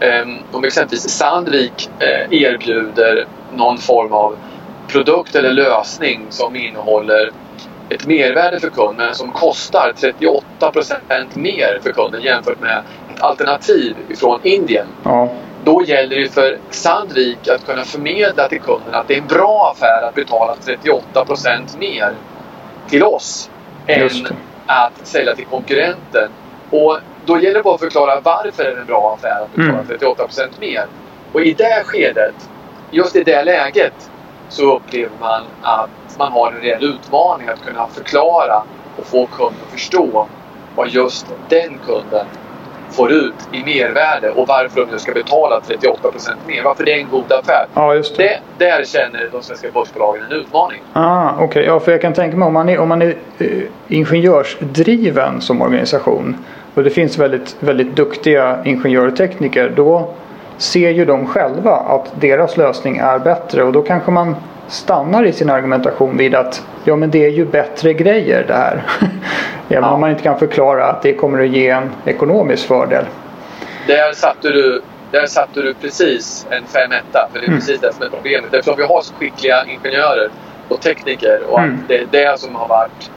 eh, 0.00 0.26
om 0.52 0.64
exempelvis 0.64 1.10
Sandvik 1.10 1.90
eh, 1.98 2.42
erbjuder 2.42 3.26
någon 3.52 3.78
form 3.78 4.12
av 4.12 4.36
produkt 4.88 5.34
eller 5.34 5.52
lösning 5.52 6.26
som 6.30 6.56
innehåller 6.56 7.30
ett 7.88 8.06
mervärde 8.06 8.60
för 8.60 8.70
kunden 8.70 9.14
som 9.14 9.32
kostar 9.32 9.92
38% 10.60 11.38
mer 11.38 11.78
för 11.82 11.92
kunden 11.92 12.22
jämfört 12.22 12.60
med 12.60 12.82
ett 13.20 13.24
alternativ 13.24 13.96
från 14.16 14.40
Indien. 14.42 14.86
Ja. 15.04 15.28
Då 15.64 15.82
gäller 15.84 16.16
det 16.16 16.28
för 16.28 16.58
Sandvik 16.70 17.48
att 17.48 17.66
kunna 17.66 17.84
förmedla 17.84 18.48
till 18.48 18.60
kunden 18.60 18.94
att 18.94 19.08
det 19.08 19.14
är 19.14 19.18
en 19.18 19.26
bra 19.26 19.74
affär 19.74 20.08
att 20.08 20.14
betala 20.14 20.54
38% 21.14 21.78
mer 21.78 22.12
till 22.88 23.02
oss 23.02 23.50
än 23.86 24.10
att 24.66 25.06
sälja 25.06 25.34
till 25.34 25.46
konkurrenten. 25.46 26.30
Och 26.70 26.98
då 27.26 27.38
gäller 27.40 27.54
det 27.54 27.62
bara 27.62 27.74
att 27.74 27.80
förklara 27.80 28.20
varför 28.20 28.64
det 28.64 28.70
är 28.70 28.76
en 28.76 28.86
bra 28.86 29.18
affär 29.18 29.42
att 29.42 29.54
betala 29.54 29.80
mm. 29.80 30.16
38% 30.16 30.60
mer. 30.60 30.84
Och 31.32 31.40
i 31.40 31.52
det 31.52 31.82
skedet, 31.84 32.34
just 32.90 33.16
i 33.16 33.24
det 33.24 33.44
läget, 33.44 34.10
så 34.48 34.76
upplever 34.76 35.16
man 35.20 35.42
att 35.62 35.90
man 36.18 36.32
har 36.32 36.52
en 36.52 36.60
reell 36.60 36.84
utmaning 36.84 37.48
att 37.48 37.64
kunna 37.64 37.88
förklara 37.88 38.62
och 38.96 39.06
få 39.06 39.26
kunden 39.26 39.60
att 39.66 39.72
förstå 39.72 40.28
vad 40.74 40.88
just 40.88 41.26
den 41.48 41.78
kunden 41.78 42.26
får 42.90 43.12
ut 43.12 43.34
i 43.52 43.64
mervärde 43.64 44.30
och 44.30 44.48
varför 44.48 44.80
de 44.80 44.90
nu 44.92 44.98
ska 44.98 45.12
betala 45.12 45.60
38% 45.60 46.30
mer. 46.46 46.62
Varför 46.62 46.84
det 46.84 46.92
är 46.92 46.98
en 46.98 47.08
god 47.10 47.32
affär. 47.32 47.66
Ja, 47.74 47.94
just 47.94 48.16
det. 48.16 48.38
det 48.58 48.64
där 48.64 48.84
känner 48.84 49.28
de 49.32 49.42
svenska 49.42 49.68
börsbolagen 49.74 50.22
en 50.30 50.32
utmaning. 50.32 50.82
Ah, 50.92 51.32
Okej, 51.34 51.44
okay. 51.44 51.64
ja, 51.64 51.80
för 51.80 51.92
jag 51.92 52.00
kan 52.00 52.12
tänka 52.12 52.36
mig 52.36 52.46
om 52.46 52.52
man 52.52 52.68
är, 52.68 52.78
om 52.78 52.88
man 52.88 53.02
är 53.02 53.16
uh, 53.40 53.62
ingenjörsdriven 53.88 55.40
som 55.40 55.62
organisation 55.62 56.36
och 56.74 56.84
det 56.84 56.90
finns 56.90 57.18
väldigt, 57.18 57.56
väldigt 57.60 57.96
duktiga 57.96 58.58
ingenjörer 58.64 59.06
och 59.06 59.16
tekniker. 59.16 59.72
Då 59.76 60.14
ser 60.58 60.90
ju 60.90 61.04
de 61.04 61.26
själva 61.26 61.76
att 61.76 62.20
deras 62.20 62.56
lösning 62.56 62.98
är 62.98 63.18
bättre 63.18 63.62
och 63.62 63.72
då 63.72 63.82
kanske 63.82 64.10
man 64.10 64.36
stannar 64.68 65.24
i 65.24 65.32
sin 65.32 65.50
argumentation 65.50 66.16
vid 66.16 66.34
att 66.34 66.62
ja 66.84 66.96
men 66.96 67.10
det 67.10 67.24
är 67.24 67.30
ju 67.30 67.44
bättre 67.44 67.94
grejer 67.94 68.44
det 68.48 68.54
här. 68.54 68.82
Även 69.70 69.84
ja. 69.84 69.90
om 69.90 70.00
man 70.00 70.10
inte 70.10 70.22
kan 70.22 70.38
förklara 70.38 70.86
att 70.86 71.02
det 71.02 71.14
kommer 71.14 71.42
att 71.44 71.48
ge 71.48 71.68
en 71.68 71.90
ekonomisk 72.04 72.66
fördel. 72.66 73.04
Där 73.86 74.12
satte 74.12 74.48
du, 74.48 74.82
där 75.10 75.26
satte 75.26 75.62
du 75.62 75.74
precis 75.74 76.46
en 76.50 76.66
femetta 76.66 77.28
för 77.32 77.38
det 77.38 77.44
är 77.44 77.48
mm. 77.48 77.60
precis 77.60 77.80
det 77.80 77.92
som 77.92 78.02
är 78.02 78.08
problemet. 78.08 78.54
Eftersom 78.54 78.76
vi 78.76 78.82
har 78.82 79.02
så 79.02 79.14
skickliga 79.14 79.64
ingenjörer 79.64 80.30
och 80.68 80.80
tekniker 80.80 81.40
och 81.48 81.58
mm. 81.58 81.78
det 81.88 81.98
är 81.98 82.06
det 82.10 82.40
som 82.40 82.54
har 82.54 82.68
varit 82.68 83.10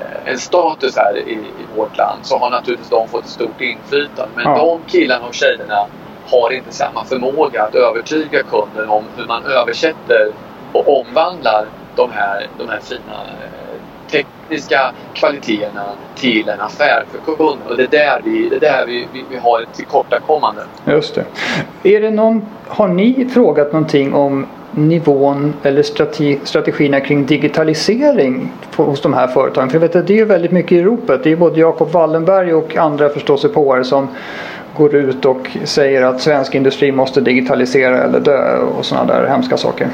eh, 0.00 0.32
en 0.32 0.38
status 0.38 0.96
här 0.96 1.16
i, 1.16 1.32
i, 1.32 1.38
vårt 1.76 1.96
land 1.96 2.18
så 2.22 2.38
har 2.38 2.50
naturligtvis 2.50 2.90
de 2.90 3.08
fått 3.08 3.24
ett 3.24 3.30
stort 3.30 3.60
inflytande. 3.60 4.30
Men 4.34 4.44
ja. 4.44 4.56
de 4.56 4.80
killarna 4.90 5.26
och 5.26 5.34
tjejerna 5.34 5.86
har 6.26 6.52
inte 6.52 6.72
samma 6.72 7.04
förmåga 7.04 7.62
att 7.62 7.74
övertyga 7.74 8.42
kunden 8.42 8.88
om 8.88 9.04
hur 9.16 9.26
man 9.26 9.44
översätter 9.44 10.32
och 10.72 11.00
omvandlar 11.00 11.66
de 11.96 12.12
här, 12.12 12.46
de 12.58 12.68
här 12.68 12.80
fina 12.80 13.12
eh, 13.42 13.73
tekniska 14.10 14.92
kvaliteterna 15.14 15.84
till 16.14 16.48
en 16.48 16.60
affär 16.60 17.04
för 17.10 17.34
kunden. 17.34 17.58
Och 17.68 17.76
det 17.76 17.82
är 17.82 17.88
där 17.88 18.20
vi, 18.24 18.48
det 18.48 18.56
är 18.56 18.60
där 18.60 18.86
vi, 18.86 19.08
vi, 19.12 19.24
vi 19.30 19.36
har 19.36 19.62
ett 19.62 19.74
tillkortakommande. 19.74 20.62
Just 20.84 21.14
det. 21.14 21.24
Är 21.82 22.00
det 22.00 22.10
någon, 22.10 22.42
har 22.68 22.88
ni 22.88 23.28
frågat 23.34 23.72
någonting 23.72 24.14
om 24.14 24.46
nivån 24.70 25.54
eller 25.62 25.82
strate, 25.82 26.36
strategierna 26.44 27.00
kring 27.00 27.26
digitalisering 27.26 28.52
på, 28.76 28.82
hos 28.82 29.02
de 29.02 29.14
här 29.14 29.26
företagen? 29.26 29.68
För 29.68 29.76
jag 29.76 29.80
vet 29.80 29.96
att 29.96 30.06
det 30.06 30.12
är 30.12 30.18
ju 30.18 30.24
väldigt 30.24 30.52
mycket 30.52 30.72
i 30.72 30.82
ropet. 30.82 31.24
Det 31.24 31.32
är 31.32 31.36
både 31.36 31.60
Jacob 31.60 31.90
Wallenberg 31.90 32.54
och 32.54 32.76
andra 32.76 33.08
förståsigpåare 33.08 33.84
som 33.84 34.08
går 34.76 34.94
ut 34.94 35.24
och 35.24 35.50
säger 35.64 36.02
att 36.02 36.20
svensk 36.20 36.54
industri 36.54 36.92
måste 36.92 37.20
digitalisera 37.20 38.02
eller 38.02 38.20
dö 38.20 38.58
och 38.58 38.84
sådana 38.84 39.14
där 39.14 39.26
hemska 39.26 39.56
saker. 39.56 39.88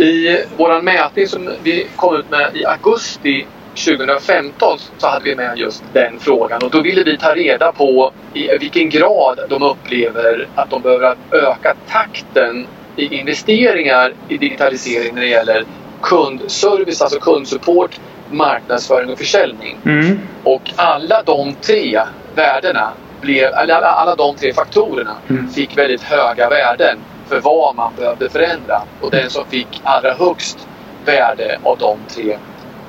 I 0.00 0.44
vår 0.56 0.82
mätning 0.82 1.26
som 1.26 1.50
vi 1.62 1.86
kom 1.96 2.16
ut 2.16 2.30
med 2.30 2.56
i 2.56 2.64
augusti 2.64 3.46
2015 3.74 4.78
så 4.98 5.06
hade 5.06 5.24
vi 5.24 5.36
med 5.36 5.58
just 5.58 5.84
den 5.92 6.18
frågan 6.20 6.62
och 6.62 6.70
då 6.70 6.80
ville 6.80 7.04
vi 7.04 7.18
ta 7.18 7.34
reda 7.34 7.72
på 7.72 8.12
i 8.34 8.58
vilken 8.60 8.90
grad 8.90 9.40
de 9.48 9.62
upplever 9.62 10.48
att 10.54 10.70
de 10.70 10.82
behöver 10.82 11.16
öka 11.30 11.74
takten 11.88 12.66
i 12.96 13.14
investeringar 13.14 14.12
i 14.28 14.36
digitalisering 14.38 15.14
när 15.14 15.22
det 15.22 15.28
gäller 15.28 15.64
kundservice, 16.02 17.02
alltså 17.02 17.18
kundsupport, 17.18 18.00
marknadsföring 18.30 19.10
och 19.10 19.18
försäljning. 19.18 19.76
Mm. 19.84 20.18
Och 20.42 20.72
alla 20.76 21.22
de 21.22 21.54
tre 21.54 22.00
värdena, 22.34 22.92
blev, 23.20 23.54
alla, 23.54 23.76
alla 23.76 24.14
de 24.14 24.36
tre 24.36 24.52
faktorerna 24.52 25.16
mm. 25.30 25.48
fick 25.48 25.78
väldigt 25.78 26.02
höga 26.02 26.48
värden 26.48 26.98
för 27.30 27.40
vad 27.40 27.76
man 27.76 27.92
behövde 27.96 28.28
förändra. 28.28 28.82
Och 29.00 29.10
den 29.10 29.30
som 29.30 29.44
fick 29.44 29.80
allra 29.84 30.14
högst 30.14 30.68
värde 31.04 31.58
av 31.62 31.78
de 31.78 31.98
tre 32.08 32.38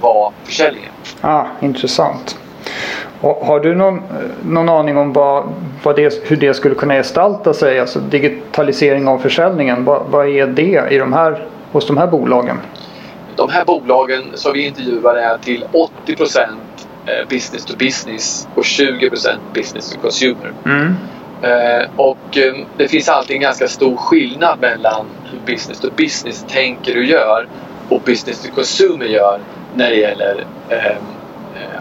var 0.01 0.31
försäljningen. 0.43 0.91
Ah, 1.21 1.45
intressant. 1.61 2.37
Och 3.21 3.45
har 3.45 3.59
du 3.59 3.75
någon, 3.75 4.01
någon 4.45 4.69
aning 4.69 4.97
om 4.97 5.13
vad, 5.13 5.53
vad 5.83 5.95
det, 5.95 6.23
hur 6.23 6.37
det 6.37 6.53
skulle 6.53 6.75
kunna 6.75 6.93
gestalta 6.93 7.53
sig? 7.53 7.79
Alltså 7.79 7.99
digitalisering 7.99 9.07
av 9.07 9.19
försäljningen. 9.19 9.85
Vad, 9.85 10.05
vad 10.09 10.27
är 10.27 10.47
det 10.47 10.87
i 10.89 10.97
de 10.97 11.13
här, 11.13 11.47
hos 11.71 11.87
de 11.87 11.97
här 11.97 12.07
bolagen? 12.07 12.57
De 13.35 13.49
här 13.49 13.65
bolagen 13.65 14.23
som 14.33 14.53
vi 14.53 14.65
intervjuar 14.67 15.15
är 15.15 15.37
till 15.37 15.65
80 16.05 16.15
eh, 17.05 17.27
business 17.29 17.65
to 17.65 17.73
business 17.77 18.47
och 18.55 18.63
20% 18.63 19.37
business 19.53 19.93
to 19.93 19.99
consumer. 20.01 20.53
Mm. 20.65 20.95
Eh, 21.41 21.89
och 21.95 22.37
eh, 22.37 22.53
det 22.77 22.87
finns 22.87 23.09
alltid 23.09 23.35
en 23.35 23.41
ganska 23.41 23.67
stor 23.67 23.97
skillnad 23.97 24.59
mellan 24.59 25.05
hur 25.31 25.39
business 25.39 25.79
to 25.79 25.87
business 25.95 26.45
tänker 26.47 26.97
och 26.97 27.03
gör 27.03 27.47
och 27.89 28.01
business 28.01 28.41
to 28.43 28.49
consumer 28.55 29.05
gör 29.05 29.39
när 29.75 29.89
det 29.89 29.95
gäller 29.95 30.45
eh, 30.69 30.95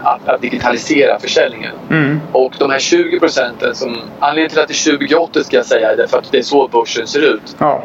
att, 0.03 0.27
att, 0.29 0.41
digitalisera 0.41 1.19
försäljningen. 1.19 1.71
Mm. 1.89 2.21
Och 2.31 2.53
de 2.59 2.69
här 2.69 2.79
20 2.79 3.19
procenten 3.19 3.75
som 3.75 3.97
anledningen 4.19 4.49
till 4.49 4.59
att 4.59 4.67
det 4.67 4.73
är 4.73 4.97
2080 4.97 5.43
ska 5.43 5.57
jag 5.57 5.65
säga 5.65 5.91
är 5.91 5.97
därför 5.97 6.17
att 6.17 6.31
det 6.31 6.37
är 6.37 6.41
så 6.41 6.67
börsen 6.67 7.07
ser 7.07 7.33
ut. 7.35 7.55
Ja. 7.59 7.83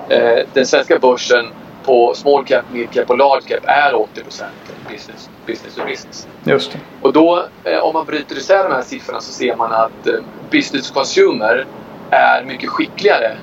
den 0.53 0.67
svenska 0.67 0.99
börsen 0.99 1.47
på 1.87 2.15
small 2.15 2.45
cap, 2.45 2.65
mid 2.73 2.91
cap 2.91 3.11
och 3.11 3.19
large 3.19 3.49
cap 3.49 3.65
är 3.65 3.95
80 3.95 4.23
procent 4.23 4.53
business, 4.91 5.31
business 5.47 5.75
to 5.75 5.85
business. 5.85 6.29
Just 6.45 6.73
det. 6.73 6.79
Och 7.03 7.13
då 7.13 7.45
om 7.83 7.93
man 7.93 8.07
bryter 8.07 8.37
isär 8.37 8.65
de 8.69 8.73
här 8.73 8.83
siffrorna 8.83 9.21
så 9.21 9.33
ser 9.33 9.57
man 9.57 9.73
att 9.73 10.07
business 10.51 10.89
to 10.89 10.95
consumer 10.95 11.67
är 12.11 12.45
mycket 12.45 12.69
skickligare 12.69 13.37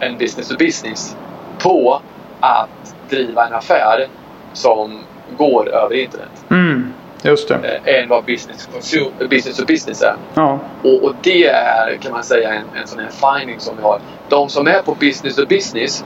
än 0.00 0.18
business 0.18 0.48
to 0.48 0.56
business 0.56 1.16
på 1.58 2.02
att 2.40 2.94
driva 3.08 3.46
en 3.46 3.54
affär 3.54 4.08
som 4.52 5.00
går 5.36 5.68
över 5.68 5.94
internet. 5.94 6.44
Mm, 6.50 6.92
just 7.22 7.48
det. 7.48 7.80
Äh, 7.84 7.94
än 7.94 8.08
vad 8.08 8.24
business, 8.24 8.68
consumer, 8.72 9.28
business 9.30 9.56
to 9.56 9.64
business 9.66 10.02
är. 10.02 10.14
Ja. 10.34 10.58
Och, 10.82 11.04
och, 11.04 11.14
det 11.22 11.46
är 11.46 11.96
kan 11.96 12.12
man 12.12 12.24
säga 12.24 12.54
en, 12.54 12.64
en 12.80 12.86
sån 12.86 12.98
här 12.98 13.38
finding 13.38 13.60
som 13.60 13.76
vi 13.76 13.82
har. 13.82 14.00
De 14.28 14.48
som 14.48 14.66
är 14.66 14.82
på 14.82 14.94
business 14.94 15.36
to 15.36 15.46
business 15.46 16.04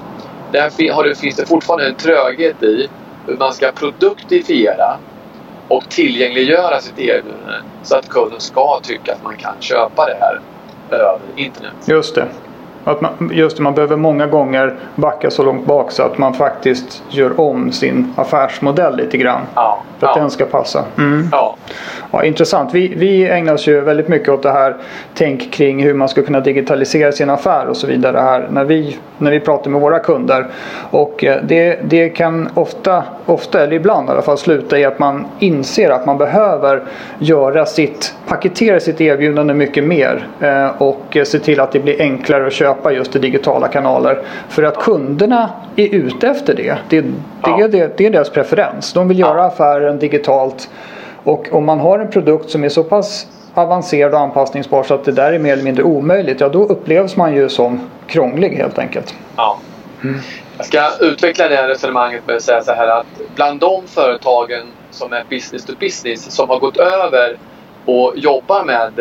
där 0.55 0.93
har 0.93 1.05
det, 1.05 1.15
finns 1.15 1.37
det 1.37 1.47
fortfarande 1.47 1.89
en 1.89 1.97
tröghet 1.97 2.63
i 2.63 2.89
hur 3.27 3.37
man 3.37 3.55
ska 3.55 3.73
produktifiera 3.73 5.01
och 5.69 5.89
tillgängliggöra 5.89 6.81
sitt 6.81 6.99
erbjudande 6.99 7.53
så 7.83 7.97
att 7.97 8.09
kunden 8.09 8.41
ska 8.41 8.81
tycka 8.83 9.13
att 9.13 9.23
man 9.23 9.37
kan 9.37 9.61
köpa 9.61 10.07
det 10.07 10.19
här 10.21 10.41
över 10.99 11.39
internet. 11.39 11.75
Just 11.87 12.15
det. 12.15 12.29
Att 12.85 13.01
man, 13.01 13.31
just 13.33 13.57
det, 13.57 13.63
man 13.63 13.75
behöver 13.75 13.97
många 13.97 14.27
gånger 14.27 14.75
backa 14.95 15.31
så 15.31 15.43
långt 15.43 15.67
bak 15.67 15.91
så 15.91 16.03
att 16.03 16.19
man 16.19 16.35
faktiskt 16.35 17.03
gör 17.09 17.41
om 17.41 17.73
sin 17.73 18.13
affärsmodell 18.17 18.97
lite 18.97 19.17
grann. 19.17 19.41
Ja, 19.55 19.83
för 19.99 20.07
att 20.07 20.17
ja. 20.17 20.21
den 20.21 20.31
ska 20.31 20.45
passa. 20.45 20.85
Mm. 20.99 21.29
Ja. 21.33 21.57
Ja, 22.15 22.25
intressant. 22.25 22.75
Vi, 22.75 22.95
vi 22.97 23.29
ägnar 23.29 23.55
oss 23.55 23.69
ju 23.69 23.81
väldigt 23.81 24.09
mycket 24.09 24.29
åt 24.29 24.43
det 24.43 24.51
här 24.51 24.77
tänk 25.15 25.53
kring 25.53 25.83
hur 25.83 25.95
man 25.95 26.09
ska 26.09 26.23
kunna 26.23 26.41
digitalisera 26.41 27.13
sin 27.13 27.31
affär 27.31 27.67
och 27.67 27.77
så 27.77 27.87
vidare 27.87 28.19
här 28.19 28.49
när 28.51 28.65
vi, 28.65 28.99
när 29.19 29.31
vi 29.31 29.41
pratar 29.41 29.71
med 29.71 29.81
våra 29.81 29.99
kunder. 29.99 30.47
Och 30.91 31.25
eh, 31.25 31.43
det, 31.43 31.79
det 31.85 32.09
kan 32.09 32.49
ofta, 32.55 33.05
ofta, 33.27 33.63
eller 33.63 33.77
ibland 33.77 34.09
i 34.09 34.13
alla 34.13 34.23
fall, 34.23 34.39
sluta 34.39 34.79
i 34.79 34.85
att 34.85 34.99
man 34.99 35.27
inser 35.39 35.91
att 35.91 36.07
man 36.07 36.19
behöver 36.19 36.83
göra 37.19 37.67
sitt, 37.67 38.15
paketera 38.27 38.81
sitt 38.81 39.01
erbjudande 39.01 39.55
mycket 39.55 39.85
mer 39.85 40.29
eh, 40.41 40.83
och 40.83 41.17
se 41.25 41.39
till 41.39 41.61
att 41.61 41.73
det 41.73 41.81
blir 41.81 42.01
enklare 42.01 42.47
att 42.47 42.53
köpa 42.53 42.74
just 42.93 43.17
i 43.17 43.19
digitala 43.19 43.69
kanaler. 43.69 44.19
För 44.49 44.63
att 44.63 44.77
kunderna 44.77 45.51
är 45.77 45.95
ute 45.95 46.29
efter 46.29 46.55
det. 46.55 46.77
Det, 46.89 47.01
det, 47.01 47.11
ja. 47.43 47.69
det, 47.69 47.99
det 47.99 48.07
är 48.07 48.11
deras 48.11 48.31
preferens. 48.31 48.93
De 48.93 49.09
vill 49.09 49.19
göra 49.19 49.45
affären 49.45 49.99
digitalt 49.99 50.69
och 51.25 51.49
om 51.53 51.65
man 51.65 51.81
har 51.81 51.99
en 51.99 52.11
produkt 52.11 52.51
som 52.51 52.65
är 52.65 52.69
så 52.69 52.85
pass 52.85 53.27
avancerad 53.55 54.15
och 54.15 54.21
anpassningsbar 54.21 54.83
så 54.83 54.95
att 54.95 55.05
det 55.05 55.13
där 55.13 55.33
är 55.33 55.39
mer 55.39 55.53
eller 55.53 55.63
mindre 55.63 55.83
omöjligt. 55.83 56.41
Ja, 56.41 56.49
då 56.49 56.65
upplevs 56.65 57.17
man 57.17 57.35
ju 57.35 57.49
som 57.49 57.91
krånglig 58.07 58.51
helt 58.51 58.79
enkelt. 58.79 59.15
Ja. 59.37 59.59
Mm. 60.03 60.21
Jag 60.57 60.67
ska 60.67 60.91
utveckla 61.01 61.49
det 61.49 61.57
här 61.57 61.69
resonemanget 61.69 62.27
med 62.27 62.37
att 62.37 62.43
säga 62.43 62.63
så 62.63 62.73
här 62.73 62.89
att 62.89 63.07
bland 63.35 63.61
de 63.61 63.83
företagen 63.87 64.63
som 64.91 65.13
är 65.13 65.25
business 65.31 65.65
to 65.65 65.73
business 65.81 66.31
som 66.31 66.49
har 66.49 66.59
gått 66.59 66.77
över 66.77 67.37
och 67.85 68.13
jobbar 68.17 68.65
med 68.65 68.99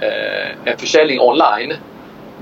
eh, 0.00 0.72
en 0.72 0.78
försäljning 0.78 1.20
online. 1.20 1.72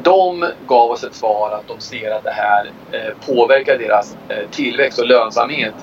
De 0.03 0.47
gav 0.67 0.91
oss 0.91 1.05
ett 1.05 1.15
svar 1.15 1.51
att 1.51 1.69
de 1.69 1.81
ser 1.81 2.11
att 2.11 2.25
det 2.25 2.31
här 2.31 2.71
eh, 2.93 3.15
påverkar 3.27 3.79
deras 3.79 4.17
eh, 4.29 4.51
tillväxt 4.51 4.99
och 4.99 5.07
lönsamhet 5.07 5.75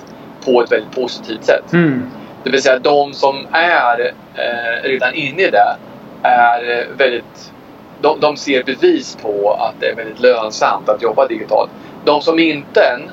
på 0.44 0.62
ett 0.62 0.72
väldigt 0.72 0.94
positivt 0.94 1.44
sätt. 1.44 1.72
Mm. 1.72 2.10
Det 2.44 2.50
vill 2.50 2.62
säga 2.62 2.78
de 2.78 3.14
som 3.14 3.46
är 3.52 4.00
eh, 4.34 4.88
redan 4.88 5.14
inne 5.14 5.42
i 5.42 5.50
det 5.50 5.76
är 6.22 6.88
väldigt 6.98 7.52
de, 8.00 8.20
de 8.20 8.36
ser 8.36 8.64
bevis 8.64 9.16
på 9.16 9.52
att 9.54 9.80
det 9.80 9.86
är 9.86 9.94
väldigt 9.96 10.20
lönsamt 10.20 10.88
att 10.88 11.02
jobba 11.02 11.26
digitalt. 11.26 11.70
De 12.04 12.20
som 12.22 12.38
inte 12.38 12.80
än 12.80 13.10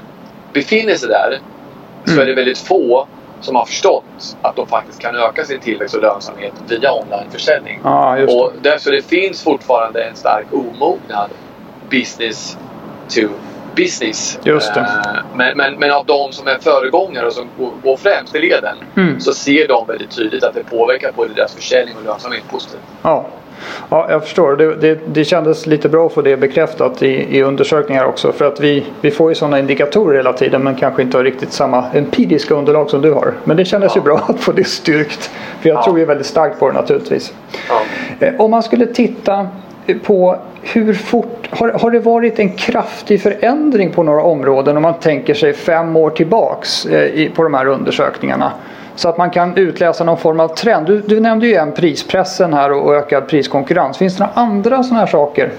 befinner 0.54 0.96
sig 0.96 1.10
där 1.10 1.40
så 2.06 2.12
Mm. 2.12 2.22
är 2.22 2.26
det 2.26 2.34
väldigt 2.36 2.58
få 2.58 3.08
som 3.46 3.56
har 3.56 3.66
förstått 3.66 4.38
att 4.42 4.56
de 4.56 4.68
faktiskt 4.68 5.00
kan 5.00 5.16
öka 5.16 5.46
sin 5.46 5.60
tillväxt 5.60 5.96
och 5.96 6.02
lönsamhet 6.02 6.54
via 6.68 6.94
onlineförsäljning. 6.94 7.80
Det. 7.84 8.26
Och 8.26 8.52
därför 8.62 8.92
det 8.92 9.02
finns 9.02 9.44
fortfarande 9.44 10.04
en 10.04 10.16
stark 10.16 10.46
omognad 10.52 11.30
business 11.90 12.58
to 13.10 13.22
business. 13.76 14.40
Just 14.44 14.74
det. 14.74 14.80
Eh, 14.80 15.24
Men, 15.36 15.58
men, 15.58 15.74
men 15.80 15.92
av 15.92 16.06
de 16.06 16.32
som 16.32 16.48
är 16.48 16.58
föregångare 16.60 17.26
och 17.26 17.34
som 17.34 17.50
går, 17.58 17.72
går 17.84 17.98
främst 17.98 18.36
i 18.36 18.40
leden 18.40 18.78
Mm. 18.98 19.20
så 19.20 19.34
ser 19.34 19.68
de 19.68 19.88
väldigt 19.88 20.16
tydligt 20.16 20.44
att 20.44 20.54
det 20.54 20.64
påverkar 20.64 21.12
både 21.12 21.34
deras 21.34 21.54
försäljning 21.56 21.96
och 21.98 22.04
lönsamhet 22.04 22.44
positivt. 22.52 22.82
Ja. 23.02 23.26
Ja, 23.90 24.08
jag 24.10 24.24
förstår. 24.24 24.56
Det, 24.56 24.76
det, 24.76 25.00
det 25.14 25.26
kändes 25.26 25.66
lite 25.68 25.90
bra 25.90 26.06
att 26.06 26.14
få 26.14 26.22
det 26.22 26.38
bekräftat 26.38 27.04
i, 27.04 27.38
i 27.38 27.42
undersökningar 27.44 28.06
också. 28.06 28.32
För 28.32 28.46
att 28.46 28.60
vi, 28.60 28.86
vi 29.02 29.12
får 29.12 29.30
ju 29.32 29.36
sådana 29.36 29.60
indikatorer 29.60 30.18
hela 30.18 30.34
tiden 30.34 30.64
men 30.64 30.76
kanske 30.76 31.02
inte 31.02 31.18
har 31.18 31.24
riktigt 31.24 31.54
samma 31.54 31.84
empiriska 31.94 32.54
underlag 32.56 32.90
som 32.90 33.02
du 33.02 33.12
har. 33.12 33.34
Men 33.44 33.58
det 33.58 33.66
kändes 33.66 33.98
ju 33.98 34.02
bra 34.02 34.22
att 34.28 34.40
få 34.40 34.52
det 34.52 34.64
styrkt. 34.68 35.32
För 35.62 35.70
jag 35.70 35.78
Ja. 35.78 35.84
tror 35.84 36.00
ju 36.00 36.06
väldigt 36.06 36.28
starkt 36.28 36.60
på 36.60 36.68
det 36.68 36.74
naturligtvis. 36.74 37.34
Ja. 37.70 37.82
Eh, 38.28 38.34
Om 38.42 38.52
man 38.52 38.64
skulle 38.64 38.86
titta 38.86 39.48
på 40.04 40.38
hur 40.62 40.94
fort, 40.94 41.48
har, 41.50 41.70
har 41.70 41.92
det 41.92 42.00
varit 42.00 42.40
en 42.40 42.52
kraftig 42.52 43.22
förändring 43.22 43.92
på 43.92 44.04
några 44.04 44.22
områden 44.22 44.78
om 44.78 44.84
man 44.84 44.94
tänker 44.94 45.34
sig 45.34 45.54
fem 45.54 45.96
år 45.96 46.10
tillbaks 46.10 46.86
eh, 46.86 47.06
i, 47.06 47.30
på 47.36 47.44
de 47.44 47.54
här 47.54 47.66
undersökningarna? 47.68 48.52
Så 48.96 49.10
att 49.10 49.18
man 49.18 49.30
kan 49.30 49.58
utläsa 49.58 50.04
någon 50.04 50.18
form 50.18 50.40
av 50.40 50.48
trend. 50.48 50.88
Du, 50.88 51.02
du 51.02 51.20
nämnde 51.20 51.48
ju 51.48 51.56
en 51.56 51.74
prispressen 51.74 52.54
här 52.54 52.72
och, 52.72 52.96
ökad 52.96 53.28
priskonkurrens. 53.28 53.98
Finns 53.98 54.18
det 54.18 54.24
några 54.24 54.34
andra 54.34 54.84
sådana 54.84 55.00
här 55.00 55.08
saker? 55.08 55.52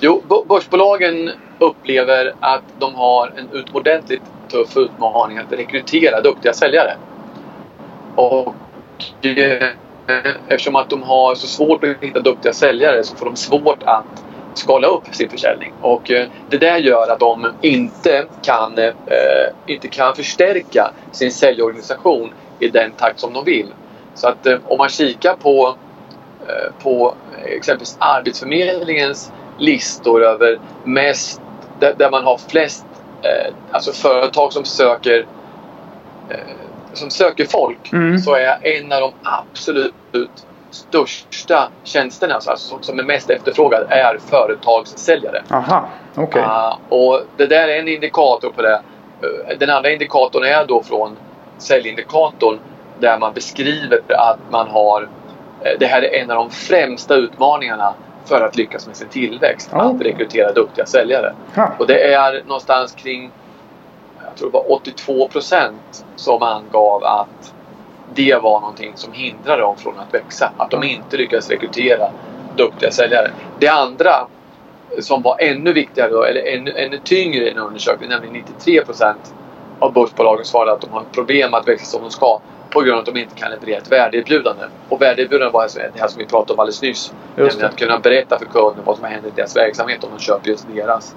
Jo, 0.00 0.22
börsbolagen 0.48 1.30
upplever 1.58 2.34
att 2.40 2.62
de 2.78 2.94
har 2.94 3.32
en 3.36 3.48
utomordentligt 3.52 4.22
tuff 4.50 4.76
utmaning 4.76 5.38
att 5.38 5.52
rekrytera 5.52 6.20
duktiga 6.20 6.52
säljare. 6.52 6.96
Och 8.14 8.54
eh, 9.22 9.68
eftersom 10.48 10.76
att 10.76 10.90
de 10.90 11.02
har 11.02 11.34
så 11.34 11.46
svårt 11.46 11.84
att 11.84 11.96
hitta 12.00 12.20
duktiga 12.20 12.52
säljare 12.52 13.04
så 13.04 13.16
får 13.16 13.26
de 13.26 13.36
svårt 13.36 13.82
att 13.84 14.24
skala 14.54 14.86
upp 14.86 15.14
sin 15.14 15.28
försäljning. 15.28 15.72
Och 15.80 16.10
eh, 16.10 16.26
det 16.50 16.58
där 16.58 16.78
gör 16.78 17.12
att 17.12 17.20
de 17.20 17.46
inte 17.60 18.24
kan, 18.42 18.78
eh, 18.78 18.92
inte 19.66 19.88
kan 19.88 20.14
förstärka 20.14 20.90
sin 21.12 21.32
säljorganisation 21.32 22.32
i 22.58 22.68
den 22.68 22.90
takt 22.92 23.20
som 23.20 23.32
de 23.32 23.44
vill. 23.44 23.74
Så 24.14 24.28
att 24.28 24.46
eh, 24.46 24.58
om 24.64 24.78
man 24.78 24.88
kikar 24.88 25.34
på 25.34 25.76
eh, 26.48 26.82
på 26.82 27.14
exempelvis 27.44 27.96
Arbetsförmedlingens 27.98 29.32
listor 29.58 30.24
över 30.24 30.58
mest, 30.84 31.40
där, 31.80 31.94
där 31.98 32.10
man 32.10 32.24
har 32.24 32.38
flest 32.48 32.86
eh, 33.22 33.54
alltså 33.70 33.92
företag 33.92 34.52
som 34.52 34.64
söker 34.64 35.26
som 36.92 37.10
söker 37.10 37.44
folk 37.44 37.92
Mm. 37.92 38.18
så 38.18 38.34
är 38.34 38.66
en 38.66 38.92
av 38.92 39.00
de 39.00 39.12
absolut 39.22 39.94
största 40.70 41.68
tjänsterna 41.84 42.34
alltså, 42.34 42.50
alltså, 42.50 42.78
som 42.80 42.98
är 42.98 43.02
mest 43.02 43.30
efterfrågad 43.30 43.86
är 43.88 44.18
företagssäljare. 44.18 45.42
Aha, 45.50 45.88
okej. 46.14 46.42
Ah, 46.42 46.78
och 46.88 47.22
det 47.36 47.46
där 47.46 47.68
är 47.68 47.78
en 47.78 47.88
indikator 47.88 48.50
på 48.50 48.62
det. 48.62 48.80
Den 49.58 49.70
andra 49.70 49.90
indikatorn 49.90 50.44
är 50.44 50.66
då 50.66 50.82
från 50.82 51.16
säljindikatorn 51.58 52.58
där 53.00 53.18
man 53.18 53.34
beskriver 53.34 54.00
att 54.08 54.38
man 54.50 54.68
har 54.68 55.08
eh, 55.60 55.78
det 55.78 55.86
här 55.86 56.02
är 56.02 56.22
en 56.22 56.30
av 56.30 56.36
de 56.36 56.50
främsta 56.50 57.14
utmaningarna 57.14 57.94
för 58.24 58.40
att 58.40 58.56
lyckas 58.56 58.86
med 58.86 58.96
sin 58.96 59.08
tillväxt. 59.08 59.68
Ja. 59.72 59.82
Att 59.82 60.00
rekrytera 60.00 60.52
duktiga 60.52 60.86
säljare. 60.86 61.34
Ja. 61.54 61.70
Och 61.78 61.86
det 61.86 62.14
är 62.14 62.42
någonstans 62.46 62.92
kring 62.92 63.30
jag 64.24 64.38
tror 64.38 64.50
det 64.50 64.58
var 64.58 64.72
82 64.72 65.28
procent 65.28 66.06
som 66.16 66.42
angav 66.42 67.04
att 67.04 67.54
det 68.14 68.42
var 68.42 68.60
någonting 68.60 68.92
som 68.94 69.12
hindrade 69.12 69.62
dem 69.62 69.76
från 69.76 69.98
att 69.98 70.14
växa. 70.14 70.52
Att 70.56 70.70
de 70.70 70.84
inte 70.84 71.16
lyckades 71.16 71.50
rekrytera 71.50 72.10
duktiga 72.56 72.90
säljare. 72.90 73.30
Det 73.58 73.68
andra 73.68 74.26
som 75.00 75.22
var 75.22 75.36
ännu 75.40 75.72
viktigare, 75.72 76.28
eller 76.28 76.46
ännu, 76.46 76.72
ännu 76.76 76.98
tyngre 77.04 77.44
i 77.44 77.50
en 77.50 77.58
undersökning, 77.58 78.08
nämligen 78.08 78.34
93 78.34 78.84
procent 78.84 79.34
av 79.84 79.92
börsbolagen 79.92 80.44
svarade 80.44 80.72
att 80.72 80.80
de 80.80 80.90
har 80.90 81.02
problem 81.12 81.54
att 81.54 81.68
växa 81.68 81.84
som 81.84 82.02
de 82.02 82.10
ska 82.10 82.40
på 82.70 82.80
grund 82.80 82.94
av 82.94 82.98
att 82.98 83.14
de 83.14 83.20
inte 83.20 83.34
kan 83.34 83.50
leverera 83.50 83.78
ett 83.78 83.92
värdeerbjudande. 83.92 84.64
Och 84.88 85.02
värdeerbjudande 85.02 85.52
var 85.52 85.62
alltså 85.62 85.78
det 85.78 86.00
här 86.00 86.08
som 86.08 86.18
vi 86.18 86.26
pratade 86.26 86.52
om 86.52 86.60
alldeles 86.60 86.82
nyss. 86.82 87.12
Nämligen 87.36 87.64
att 87.64 87.76
kunna 87.76 87.98
berätta 87.98 88.38
för 88.38 88.46
kunden 88.46 88.84
vad 88.84 88.96
som 88.96 89.04
händer 89.04 89.28
i 89.28 89.32
deras 89.36 89.56
verksamhet 89.56 90.04
om 90.04 90.10
de 90.16 90.22
köper 90.22 90.48
just 90.48 90.66
deras 90.74 91.14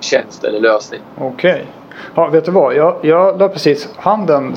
tjänst 0.00 0.44
eller 0.44 0.60
lösning. 0.60 1.00
Okej. 1.18 1.66
Ja, 2.14 2.28
vet 2.28 2.44
du 2.44 2.50
vad? 2.50 2.74
Jag, 2.74 2.96
jag 3.02 3.38
la 3.38 3.48
precis 3.48 3.88
handen 3.96 4.54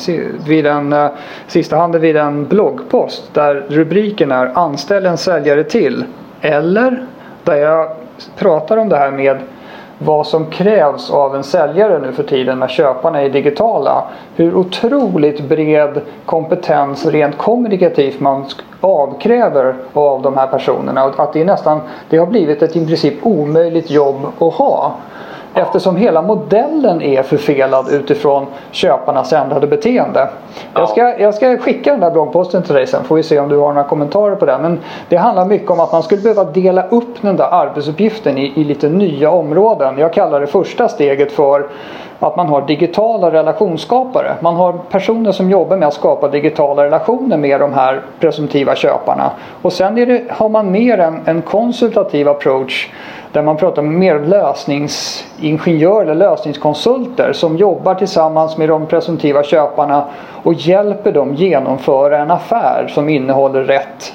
vid 0.48 0.66
en, 0.66 0.94
eh, 0.94 1.12
sista 1.48 1.78
handen 1.78 2.02
vid 2.02 2.18
en 2.18 2.46
bloggpost 2.46 3.34
där 3.34 3.66
rubriken 3.70 4.32
är 4.32 4.52
Anställ 4.58 5.06
en 5.06 5.18
säljare 5.18 5.64
till. 5.64 6.06
Eller 6.42 7.06
där 7.44 7.56
jag 7.56 7.96
pratar 8.38 8.78
om 8.78 8.90
det 8.90 8.98
här 8.98 9.12
med 9.12 9.38
vad 9.98 10.28
som 10.28 10.46
krävs 10.46 11.12
av 11.12 11.36
en 11.36 11.44
säljare 11.44 12.00
nu 12.00 12.12
för 12.12 12.24
tiden 12.24 12.60
när 12.60 12.68
köparna 12.68 13.22
är 13.22 13.30
digitala. 13.30 14.04
Hur 14.36 14.56
otroligt 14.56 15.50
bred 15.50 16.02
kompetens 16.26 17.06
rent 17.06 17.38
kommunikativt 17.38 18.20
man 18.20 18.46
avkräver 18.82 19.76
av 19.94 20.22
de 20.22 20.38
här 20.38 20.48
personerna. 20.48 21.02
Att 21.02 21.34
det, 21.34 21.42
är 21.42 21.46
nästan, 21.46 21.82
det 22.10 22.18
har 22.18 22.28
blivit 22.28 22.62
ett 22.62 22.76
i 22.76 22.86
princip 22.86 23.14
omöjligt 23.22 23.90
jobb 23.90 24.26
att 24.40 24.54
ha. 24.54 24.96
Eftersom 25.58 25.98
hela 25.98 26.22
modellen 26.22 27.02
är 27.02 27.24
förfelad 27.24 27.90
utifrån 27.92 28.46
köparnas 28.72 29.34
ändrade 29.34 29.68
beteende. 29.68 30.30
Jag 30.74 30.90
ska, 30.90 31.20
jag 31.20 31.34
ska 31.34 31.58
skicka 31.58 31.92
den 31.92 32.00
där 32.00 32.12
bloggposten 32.12 32.64
till 32.64 32.76
dig 32.76 32.88
sen 32.88 33.04
får 33.04 33.16
vi 33.16 33.24
se 33.24 33.40
om 33.40 33.50
du 33.50 33.58
har 33.58 33.74
några 33.74 33.88
kommentarer 33.88 34.36
på 34.36 34.46
den. 34.46 34.62
Men 34.62 34.80
det 35.10 35.16
handlar 35.16 35.46
mycket 35.46 35.72
om 35.72 35.80
att 35.80 35.92
man 35.92 36.04
skulle 36.04 36.22
behöva 36.22 36.44
dela 36.44 36.88
upp 36.88 37.22
den 37.22 37.36
där 37.36 37.48
arbetsuppgiften 37.52 38.38
i, 38.38 38.54
i 38.56 38.64
lite 38.64 38.90
nya 38.90 39.32
områden. 39.32 39.98
Jag 39.98 40.14
kallar 40.14 40.42
det 40.42 40.48
första 40.48 40.88
steget 40.88 41.32
för 41.32 41.68
att 42.20 42.36
man 42.36 42.48
har 42.48 42.62
digitala 42.62 43.32
relationsskapare. 43.32 44.36
Man 44.40 44.56
har 44.56 44.74
personer 44.74 45.32
som 45.32 45.50
jobbar 45.50 45.78
med 45.78 45.88
att 45.88 45.94
skapa 45.94 46.28
digitala 46.28 46.84
relationer 46.84 47.38
med 47.38 47.60
de 47.60 47.74
här 47.74 48.02
presumtiva 48.20 48.76
köparna. 48.76 49.32
Och 49.62 49.74
sen 49.74 49.96
det, 49.96 50.24
har 50.30 50.50
man 50.50 50.72
mer 50.72 50.98
en, 50.98 51.22
en 51.26 51.42
konsultativ 51.42 52.30
approach 52.30 52.90
där 53.36 53.42
man 53.42 53.58
pratar 53.58 53.82
med 53.82 53.92
mer 53.92 54.20
lösningsingenjörer 54.20 56.02
eller 56.02 56.16
lösningskonsulter 56.16 57.34
som 57.34 57.58
jobbar 57.58 57.96
tillsammans 57.96 58.58
med 58.58 58.70
de 58.70 58.86
presumtiva 58.86 59.44
köparna 59.44 60.06
och 60.44 60.54
hjälper 60.54 61.12
dem 61.12 61.34
genomföra 61.34 62.18
en 62.18 62.32
affär 62.32 62.88
som 62.88 63.10
innehåller 63.10 63.64
rätt, 63.64 64.14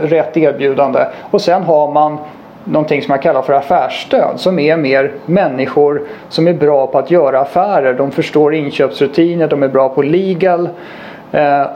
rätt 0.00 0.36
erbjudande. 0.36 1.06
Och 1.30 1.40
sen 1.40 1.62
har 1.62 1.92
man 1.92 2.18
någonting 2.64 3.02
som 3.02 3.12
jag 3.12 3.22
kallar 3.22 3.42
för 3.42 3.52
affärsstöd 3.52 4.32
som 4.36 4.58
är 4.58 4.76
mer 4.76 5.12
människor 5.26 6.02
som 6.28 6.48
är 6.48 6.54
bra 6.54 6.86
på 6.86 6.98
att 6.98 7.10
göra 7.10 7.40
affärer. 7.40 7.94
De 7.94 8.10
förstår 8.10 8.54
inköpsrutiner, 8.54 9.48
de 9.48 9.62
är 9.62 9.68
bra 9.68 9.88
på 9.88 10.02
legal 10.02 10.64
eh, 10.64 10.70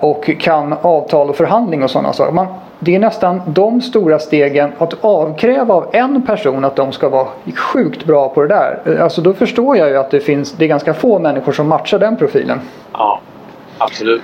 och 0.01 0.31
kan 0.41 0.75
avtal 0.83 1.29
och 1.31 1.37
förhandling 1.37 1.83
och 1.83 1.91
sådana 1.91 2.13
saker. 2.13 2.33
Man, 2.33 2.47
det 2.79 2.95
är 2.95 2.99
nästan 2.99 3.43
de 3.47 3.81
stora 3.81 4.19
stegen 4.19 4.73
att 4.79 5.05
avkräva 5.05 5.75
av 5.75 5.87
en 5.93 6.23
person 6.27 6.65
att 6.65 6.77
de 6.77 6.93
ska 6.93 7.09
vara 7.09 7.27
sjukt 7.57 8.05
bra 8.05 8.29
på 8.29 8.43
det 8.43 8.49
där. 8.49 8.81
Eh, 8.87 9.03
Alltså 9.03 9.21
då 9.21 9.33
förstår 9.33 9.77
jag 9.77 9.89
ju 9.89 9.97
att 9.97 10.11
det 10.11 10.21
finns 10.21 10.53
det 10.53 10.65
är 10.65 10.69
ganska 10.69 10.95
få 10.95 11.19
människor 11.19 11.53
som 11.53 11.69
matchar 11.69 11.99
den 11.99 12.17
profilen. 12.17 12.61
Ja, 12.93 13.21
absolut. 13.79 14.23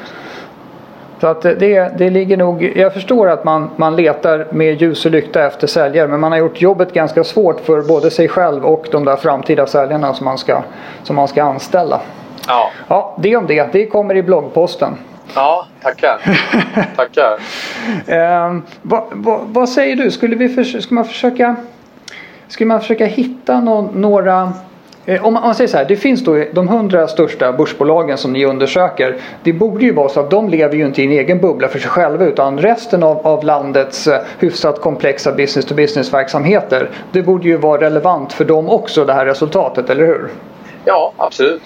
Så 1.20 1.26
att 1.26 1.42
det, 1.42 1.98
det 1.98 2.10
ligger 2.10 2.36
nog, 2.36 2.72
jag 2.76 2.94
förstår 2.94 3.28
att 3.28 3.44
man, 3.44 3.70
man 3.76 3.96
letar 3.96 4.46
med 4.50 4.82
ljus 4.82 5.04
och 5.04 5.10
lykta 5.10 5.46
efter 5.46 5.66
säljare 5.66 6.08
men 6.08 6.20
man 6.20 6.32
har 6.32 6.38
gjort 6.38 6.60
jobbet 6.60 6.92
ganska 6.92 7.24
svårt 7.24 7.60
för 7.60 7.82
både 7.82 8.10
sig 8.10 8.28
själv 8.28 8.64
och 8.64 8.86
de 8.92 9.04
där 9.04 9.16
framtida 9.16 9.66
säljarna 9.66 10.14
som 10.14 10.24
man 10.24 10.38
ska, 10.38 10.62
som 11.02 11.16
man 11.16 11.28
ska 11.28 11.42
anställa. 11.42 12.00
Ja, 12.48 12.70
Ja, 12.88 13.14
det 13.18 13.36
om 13.36 13.46
det. 13.46 13.72
Det 13.72 13.86
kommer 13.86 14.14
i 14.16 14.22
bloggposten. 14.22 14.96
Ja 15.34 15.66
tackar. 15.82 16.20
tackar. 16.96 17.38
Eh, 18.06 18.58
vad, 18.82 19.04
vad, 19.10 19.40
vad 19.46 19.68
säger 19.68 19.96
du? 19.96 20.10
Skulle, 20.10 20.36
vi 20.36 20.48
förs- 20.48 20.82
ska 20.82 20.94
man 20.94 21.04
försöka, 21.04 21.56
skulle 22.48 22.68
man 22.68 22.80
försöka 22.80 23.06
hitta 23.06 23.60
nå- 23.60 23.90
några 23.94 24.52
Eh, 25.06 25.24
om 25.26 25.32
man, 25.32 25.42
om 25.42 25.46
man 25.48 25.54
säger 25.54 25.68
så 25.68 25.76
här, 25.76 25.84
det 25.84 25.96
finns 25.96 26.24
då 26.24 26.44
de 26.52 26.68
hundra 26.68 27.08
största 27.08 27.52
börsbolagen 27.52 28.18
som 28.18 28.32
ni 28.32 28.44
undersöker. 28.44 29.16
Det 29.42 29.52
borde 29.52 29.84
ju 29.84 29.92
vara 29.92 30.08
så 30.08 30.20
att 30.20 30.30
de 30.30 30.48
lever 30.48 30.74
ju 30.74 30.86
inte 30.86 31.02
i 31.02 31.04
en 31.04 31.12
egen 31.12 31.40
bubbla 31.40 31.68
för 31.68 31.78
sig 31.78 31.90
själva 31.90 32.24
utan 32.24 32.58
resten 32.58 33.02
av, 33.02 33.26
av 33.26 33.44
landets 33.44 34.06
eh, 34.06 34.20
hyfsat 34.38 34.80
komplexa 34.80 35.32
business 35.32 35.66
to 35.66 35.74
business 35.74 36.12
verksamheter. 36.12 36.90
Det 37.12 37.22
borde 37.22 37.48
ju 37.48 37.56
vara 37.56 37.80
relevant 37.80 38.32
för 38.32 38.44
dem 38.44 38.68
också 38.68 39.04
det 39.04 39.12
här 39.12 39.26
resultatet, 39.26 39.90
eller 39.90 40.06
hur? 40.06 40.28
Ja, 40.84 41.12
absolut. 41.16 41.62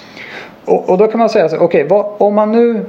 Och, 0.64 0.90
och 0.90 0.98
då 0.98 1.06
kan 1.06 1.18
man 1.18 1.28
säga 1.28 1.48
så 1.48 1.56
okej, 1.56 1.84
okay, 1.84 2.02
om 2.18 2.34
man 2.34 2.52
nu 2.52 2.84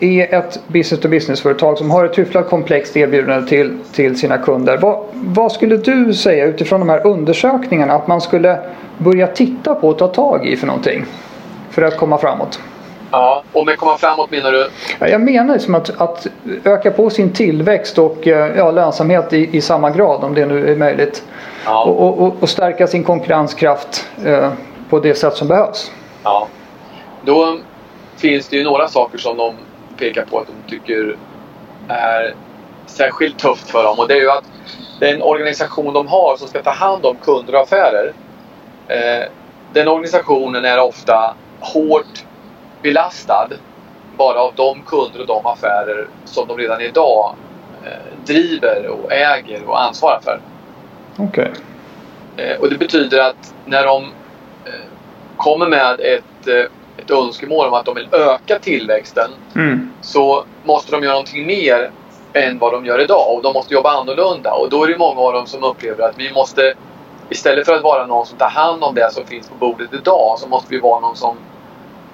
är 0.00 0.34
ett 0.34 0.60
business 0.66 1.00
to 1.00 1.08
business 1.08 1.40
företag 1.40 1.78
som 1.78 1.90
har 1.90 2.04
ett 2.04 2.18
hyfsat 2.18 2.48
komplext 2.48 2.96
erbjudande 2.96 3.48
till, 3.48 3.78
till 3.92 4.18
sina 4.18 4.38
kunder. 4.38 4.76
Vad, 4.76 5.04
vad 5.12 5.52
skulle 5.52 5.76
du 5.76 6.14
säga 6.14 6.46
utifrån 6.46 6.80
de 6.80 6.88
här 6.88 7.06
undersökningarna 7.06 7.94
att 7.94 8.06
man 8.06 8.20
skulle 8.20 8.58
börja 8.98 9.26
titta 9.26 9.74
på 9.74 9.88
och 9.88 9.98
ta 9.98 10.08
tag 10.08 10.46
i 10.46 10.56
för 10.56 10.66
någonting? 10.66 11.04
För 11.70 11.82
att 11.82 11.96
komma 11.96 12.18
framåt. 12.18 12.60
Ja, 13.10 13.42
och 13.52 13.66
med 13.66 13.78
komma 13.78 13.96
framåt 13.96 14.30
menar 14.30 14.52
du? 14.52 14.68
Ja, 14.98 15.08
jag 15.08 15.20
menar 15.20 15.54
liksom 15.54 15.74
att, 15.74 16.00
att 16.00 16.26
öka 16.64 16.90
på 16.90 17.10
sin 17.10 17.32
tillväxt 17.32 17.98
och 17.98 18.26
eh, 18.26 18.56
ja, 18.56 18.70
lönsamhet 18.70 19.32
i, 19.32 19.56
i 19.56 19.60
samma 19.60 19.90
grad 19.90 20.24
om 20.24 20.34
det 20.34 20.46
nu 20.46 20.72
är 20.72 20.76
möjligt. 20.76 21.22
Ja. 21.64 21.84
Och, 21.84 22.22
och, 22.22 22.36
och, 22.40 22.48
stärka 22.48 22.86
sin 22.86 23.04
konkurrenskraft 23.04 24.08
eh, 24.24 24.50
på 24.90 24.98
det 24.98 25.14
sätt 25.14 25.34
som 25.34 25.48
behövs. 25.48 25.92
Ja. 26.24 26.46
Då 27.22 27.58
finns 28.18 28.48
det 28.48 28.56
ju 28.56 28.64
några 28.64 28.88
saker 28.88 29.18
som 29.18 29.36
de 29.36 29.56
pekar 29.98 30.24
på 30.24 30.38
att 30.38 30.46
de 30.46 30.70
tycker 30.70 31.16
är 31.88 32.34
särskilt 32.86 33.38
tufft 33.38 33.70
för 33.70 33.84
dem. 33.84 33.98
Och 33.98 34.08
det 34.08 34.14
är 34.14 34.20
ju 34.20 34.30
att 34.30 34.44
den 35.00 35.22
organisation 35.22 35.94
de 35.94 36.06
har 36.06 36.36
som 36.36 36.48
ska 36.48 36.62
ta 36.62 36.70
hand 36.70 37.06
om 37.06 37.16
kunder 37.16 37.54
och 37.54 37.60
affärer. 37.60 38.12
Eh, 38.88 39.28
den 39.72 39.88
organisationen 39.88 40.64
är 40.64 40.80
ofta 40.80 41.34
hårt 41.60 42.24
belastad 42.82 43.48
bara 44.16 44.40
av 44.40 44.52
de 44.54 44.82
kunder 44.82 45.20
och 45.20 45.26
de 45.26 45.46
affärer 45.46 46.08
som 46.24 46.48
de 46.48 46.58
redan 46.58 46.80
idag 46.80 47.34
eh, 47.84 48.18
driver 48.24 48.86
och 48.86 49.12
äger 49.12 49.64
och 49.68 49.82
ansvarar 49.82 50.20
för. 50.20 50.40
Okej. 51.18 51.50
Okay. 52.34 52.46
Eh, 52.46 52.60
och 52.60 52.70
det 52.70 52.78
betyder 52.78 53.20
att 53.20 53.54
när 53.64 53.86
de 53.86 54.04
eh, 54.64 54.90
kommer 55.36 55.68
med 55.68 56.00
ett 56.00 56.46
eh, 56.46 56.70
ett 57.08 57.16
önskemål 57.16 57.66
om 57.66 57.74
att 57.74 57.84
de 57.84 57.94
vill 57.94 58.08
öka 58.12 58.58
tillväxten 58.58 59.30
mm. 59.54 59.90
så 60.00 60.44
måste 60.64 60.92
de 60.92 61.02
göra 61.02 61.12
någonting 61.12 61.46
mer 61.46 61.90
än 62.32 62.58
vad 62.58 62.72
de 62.72 62.86
gör 62.86 63.00
idag 63.00 63.34
och 63.34 63.42
de 63.42 63.52
måste 63.52 63.74
jobba 63.74 64.00
annorlunda. 64.00 64.52
Och 64.52 64.70
då 64.70 64.84
är 64.84 64.88
det 64.88 64.98
många 64.98 65.20
av 65.20 65.32
dem 65.32 65.46
som 65.46 65.64
upplever 65.64 66.04
att 66.04 66.18
vi 66.18 66.32
måste 66.32 66.74
istället 67.30 67.66
för 67.66 67.74
att 67.74 67.82
vara 67.82 68.06
någon 68.06 68.26
som 68.26 68.38
tar 68.38 68.48
hand 68.48 68.84
om 68.84 68.94
det 68.94 69.12
som 69.12 69.26
finns 69.26 69.48
på 69.48 69.54
bordet 69.54 69.94
idag 69.94 70.34
så 70.38 70.48
måste 70.48 70.66
vi 70.70 70.80
vara 70.80 71.00
någon 71.00 71.16
som 71.16 71.36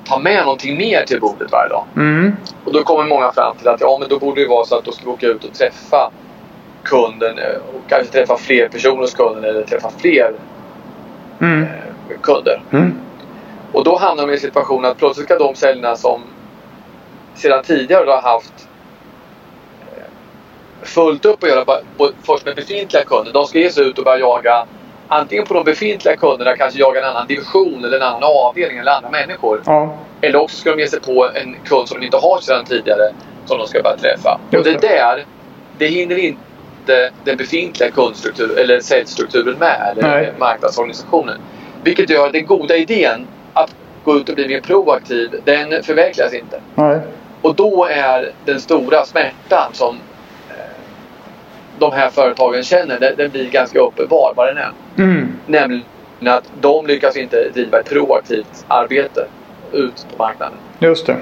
tar 0.04 0.18
med 0.18 0.44
någonting 0.44 0.76
mer 0.76 1.04
till 1.06 1.20
bordet 1.20 1.52
varje 1.52 1.68
dag. 1.68 1.84
Mm. 1.96 2.36
Och 2.64 2.72
då 2.72 2.82
kommer 2.82 3.04
många 3.04 3.32
fram 3.32 3.56
till 3.56 3.68
att 3.68 3.80
ja, 3.80 3.96
men 4.00 4.08
då 4.08 4.18
borde 4.18 4.40
det 4.40 4.48
vara 4.48 4.64
så 4.64 4.76
att 4.76 4.84
då 4.84 4.92
ska 4.92 5.04
vi 5.04 5.10
åka 5.10 5.26
ut 5.26 5.44
och 5.44 5.54
träffa 5.54 6.10
kunden 6.82 7.38
och 7.74 7.80
kanske 7.88 8.12
träffa 8.12 8.36
fler 8.36 8.68
personer 8.68 9.00
hos 9.00 9.14
kunden 9.14 9.44
eller 9.44 9.62
träffa 9.62 9.90
fler 9.98 10.32
mm. 11.40 11.62
eh, 11.62 11.68
kunder. 12.22 12.62
Mm. 12.72 13.03
Och 13.74 13.84
då 13.84 13.96
hamnar 13.98 14.26
de 14.26 14.30
i 14.30 14.34
en 14.34 14.40
situation 14.40 14.84
att 14.84 14.98
plötsligt 14.98 15.26
ska 15.26 15.38
de 15.38 15.54
säljarna 15.54 15.96
som 15.96 16.22
sedan 17.34 17.62
tidigare 17.62 18.10
har 18.10 18.22
haft 18.22 18.68
eh, 19.80 20.02
fullt 20.82 21.24
upp 21.24 21.42
att 21.42 21.48
göra 21.48 21.64
först 22.22 22.44
med 22.44 22.56
befintliga 22.56 23.04
kunder. 23.04 23.32
De 23.32 23.46
ska 23.46 23.58
ge 23.58 23.70
sig 23.70 23.84
ut 23.84 23.98
och 23.98 24.04
börja 24.04 24.18
jaga 24.18 24.66
antingen 25.08 25.46
på 25.46 25.54
de 25.54 25.64
befintliga 25.64 26.16
kunderna, 26.16 26.56
kanske 26.56 26.80
jaga 26.80 27.00
en 27.00 27.06
annan 27.06 27.26
division 27.26 27.84
eller 27.84 27.96
en 27.96 28.02
annan 28.02 28.22
avdelning 28.22 28.78
eller 28.78 28.92
andra 28.92 29.10
människor. 29.10 29.62
Ja. 29.66 29.96
Eller 30.20 30.38
också 30.38 30.56
ska 30.56 30.70
de 30.70 30.80
ge 30.80 30.88
sig 30.88 31.00
på 31.00 31.30
en 31.34 31.56
kund 31.64 31.88
som 31.88 32.00
de 32.00 32.06
inte 32.06 32.16
har 32.16 32.40
sedan 32.40 32.64
tidigare 32.64 33.14
som 33.46 33.58
de 33.58 33.66
ska 33.66 33.82
börja 33.82 33.96
träffa. 33.96 34.40
Och 34.52 34.64
det 34.64 34.80
där, 34.80 35.24
det 35.78 35.86
hinner 35.86 36.16
inte 36.16 37.10
den 37.24 37.36
befintliga 37.36 37.90
kundstrukturen 37.90 38.58
eller 38.58 38.80
säljstrukturen 38.80 39.58
med, 39.58 39.88
eller 39.90 40.02
Nej. 40.02 40.32
marknadsorganisationen. 40.38 41.40
Vilket 41.82 42.10
gör 42.10 42.26
att 42.26 42.32
den 42.32 42.46
goda 42.46 42.76
idén 42.76 43.26
att 43.54 43.74
gå 44.04 44.16
ut 44.16 44.28
och 44.28 44.34
bli 44.34 44.48
mer 44.48 44.60
proaktiv, 44.60 45.40
den 45.44 45.82
förverkligas 45.82 46.34
inte. 46.34 46.60
Nej. 46.74 47.00
Och 47.42 47.54
då 47.54 47.84
är 47.84 48.32
den 48.44 48.60
stora 48.60 49.04
smärtan 49.04 49.70
som 49.72 49.96
eh, 50.50 50.56
de 51.78 51.92
här 51.92 52.10
företagen 52.10 52.62
känner, 52.62 53.00
den, 53.00 53.16
den 53.16 53.30
blir 53.30 53.50
ganska 53.50 53.78
uppenbar 53.78 54.32
vad 54.36 54.46
den 54.46 54.56
är. 54.56 54.70
Mm. 54.98 55.32
Nämligen 55.46 55.84
att 56.26 56.50
de 56.60 56.86
lyckas 56.86 57.16
inte 57.16 57.48
driva 57.54 57.80
ett 57.80 57.88
proaktivt 57.88 58.64
arbete 58.68 59.26
ut 59.72 60.06
på 60.10 60.22
marknaden. 60.22 60.58
Just 60.78 61.06
det. 61.06 61.16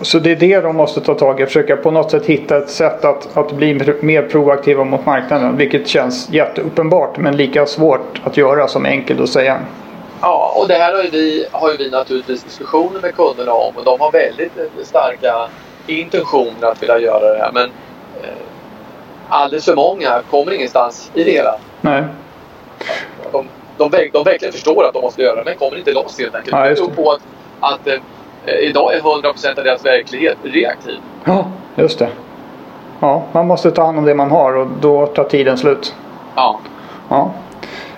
Så 0.00 0.18
det 0.18 0.32
är 0.32 0.36
det 0.36 0.60
de 0.60 0.76
måste 0.76 1.00
ta 1.00 1.14
tag 1.14 1.40
i. 1.40 1.46
Försöka 1.46 1.76
på 1.76 1.90
något 1.90 2.10
sätt 2.10 2.26
hitta 2.26 2.56
ett 2.56 2.70
sätt 2.70 3.04
att, 3.04 3.36
att 3.36 3.52
bli 3.52 3.74
mer 4.00 4.22
proaktiva 4.22 4.84
mot 4.84 5.06
marknaden. 5.06 5.56
Vilket 5.56 5.88
känns 5.88 6.30
jätteuppenbart 6.30 7.18
men 7.18 7.36
lika 7.36 7.66
svårt 7.66 8.20
att 8.24 8.36
göra 8.36 8.68
som 8.68 8.84
enkelt 8.84 9.20
att 9.20 9.28
säga. 9.28 9.60
Ja, 10.20 10.52
och 10.56 10.68
det 10.68 10.74
här 10.74 10.94
har 10.94 11.02
ju 11.02 11.10
vi, 11.10 11.46
har 11.52 11.70
ju 11.70 11.76
vi 11.76 11.90
naturligtvis 11.90 12.42
diskussioner 12.42 13.00
med 13.00 13.14
kunderna 13.14 13.52
om 13.52 13.76
och 13.76 13.84
de 13.84 14.00
har 14.00 14.12
väldigt 14.12 14.52
starka 14.82 15.48
intentioner 15.86 16.66
att 16.66 16.82
vilja 16.82 16.98
göra 16.98 17.32
det 17.34 17.38
här. 17.38 17.52
Men 17.52 17.64
eh, 18.22 18.36
alldeles 19.28 19.64
för 19.64 19.76
många 19.76 20.22
kommer 20.30 20.52
ingenstans 20.52 21.10
i 21.14 21.24
det 21.24 21.30
hela. 21.30 21.58
Nej. 21.80 22.04
De, 23.32 23.48
de, 23.76 23.90
de, 23.90 24.10
de 24.12 24.24
verkligen 24.24 24.52
förstår 24.52 24.84
att 24.84 24.92
de 24.92 25.02
måste 25.02 25.22
göra 25.22 25.36
det 25.36 25.44
men 25.44 25.54
kommer 25.54 25.78
inte 25.78 25.92
loss 25.92 26.18
helt 26.18 26.34
enkelt. 26.34 26.56
Ja, 26.56 26.68
det 26.68 26.74
beror 26.74 26.90
på 26.90 27.12
att, 27.12 27.20
att 27.60 27.86
eh, 27.86 28.54
idag 28.54 28.94
är 28.94 29.00
100% 29.00 29.58
av 29.58 29.64
deras 29.64 29.84
verklighet 29.84 30.36
reaktiv. 30.42 30.98
Ja, 31.24 31.46
just 31.76 31.98
det. 31.98 32.08
Ja, 33.00 33.22
man 33.32 33.46
måste 33.46 33.70
ta 33.70 33.84
hand 33.84 33.98
om 33.98 34.04
det 34.04 34.14
man 34.14 34.30
har 34.30 34.56
och 34.56 34.66
då 34.80 35.06
tar 35.06 35.24
tiden 35.24 35.58
slut. 35.58 35.94
Ja. 36.36 36.60
ja. 37.08 37.30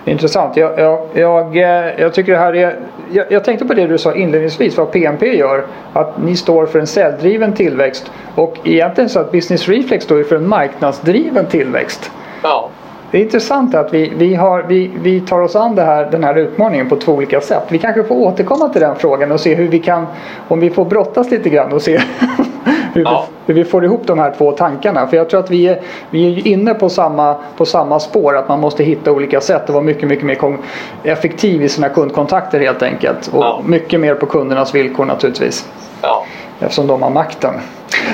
Intressant. 0.05 0.57
Jag, 0.57 0.79
jag, 0.79 0.99
jag, 1.13 1.57
eh, 1.57 2.01
jag, 2.01 2.13
tycker 2.13 2.31
det 2.31 2.37
här 2.37 2.55
är... 2.55 2.79
Jag, 3.11 3.31
jag, 3.31 3.43
tänkte 3.43 3.65
på 3.65 3.73
det 3.73 3.87
du 3.87 3.97
sa 3.97 4.15
inledningsvis 4.15 4.77
vad 4.77 4.91
PMP 4.91 5.25
gör. 5.35 5.65
Att 5.93 6.23
ni 6.23 6.35
står 6.35 6.65
för 6.65 6.79
en 6.79 6.87
säljdriven 6.87 7.53
tillväxt. 7.53 8.11
Och 8.35 8.57
egentligen 8.63 9.09
så 9.09 9.19
att 9.19 9.31
Business 9.31 9.69
Reflex 9.69 10.05
står 10.05 10.23
för 10.23 10.35
en 10.35 10.47
marknadsdriven 10.47 11.45
tillväxt. 11.45 12.11
Ja. 12.43 12.69
Det 13.11 13.17
är 13.17 13.21
intressant 13.21 13.75
att 13.75 13.93
vi, 13.93 14.13
vi, 14.17 14.35
har, 14.35 14.63
vi, 14.63 14.91
vi 15.01 15.21
tar 15.21 15.41
oss 15.41 15.55
an 15.55 15.77
här, 15.77 16.11
den 16.11 16.23
här 16.23 16.35
utmaningen 16.35 16.89
på 16.89 16.95
två 16.95 17.11
olika 17.11 17.41
sätt. 17.41 17.63
Vi 17.69 17.77
kanske 17.77 18.03
får 18.03 18.15
återkomma 18.15 18.69
till 18.69 18.81
den 18.81 18.95
frågan 18.95 19.31
och 19.31 19.39
se 19.39 19.55
hur 19.55 19.67
vi 19.67 19.79
kan, 19.79 20.07
om 20.47 20.59
vi 20.59 20.69
får 20.69 20.85
brottas 20.85 21.31
lite 21.31 21.49
grann 21.49 21.73
och 21.73 21.81
se 21.81 22.01
hur, 22.99 23.05
ja. 23.05 23.25
vi, 23.45 23.53
hur 23.53 23.63
vi 23.63 23.69
får 23.69 23.85
ihop 23.85 24.01
de 24.05 24.19
här 24.19 24.33
två 24.37 24.51
tankarna. 24.51 25.07
För 25.07 25.17
jag 25.17 25.29
tror 25.29 25.39
att 25.39 25.51
vi 25.51 25.67
är, 25.67 25.81
vi 26.09 26.33
är 26.33 26.47
inne 26.47 26.73
på 26.73 26.89
samma, 26.89 27.35
på 27.57 27.65
samma 27.65 27.99
spår, 27.99 28.37
att 28.37 28.49
man 28.49 28.59
måste 28.59 28.83
hitta 28.83 29.11
olika 29.11 29.41
sätt 29.41 29.67
och 29.67 29.73
vara 29.73 29.83
mycket, 29.83 30.09
mycket 30.09 30.25
mer 30.25 30.57
effektiv 31.03 31.63
i 31.63 31.69
sina 31.69 31.89
kundkontakter 31.89 32.59
helt 32.59 32.83
enkelt. 32.83 33.27
Och 33.27 33.43
ja. 33.43 33.61
mycket 33.65 33.99
mer 33.99 34.15
på 34.15 34.25
kundernas 34.25 34.75
villkor 34.75 35.05
naturligtvis. 35.05 35.69
Ja. 36.01 36.25
Eftersom 36.59 36.87
de 36.87 37.01
har 37.01 37.09
makten. 37.09 37.53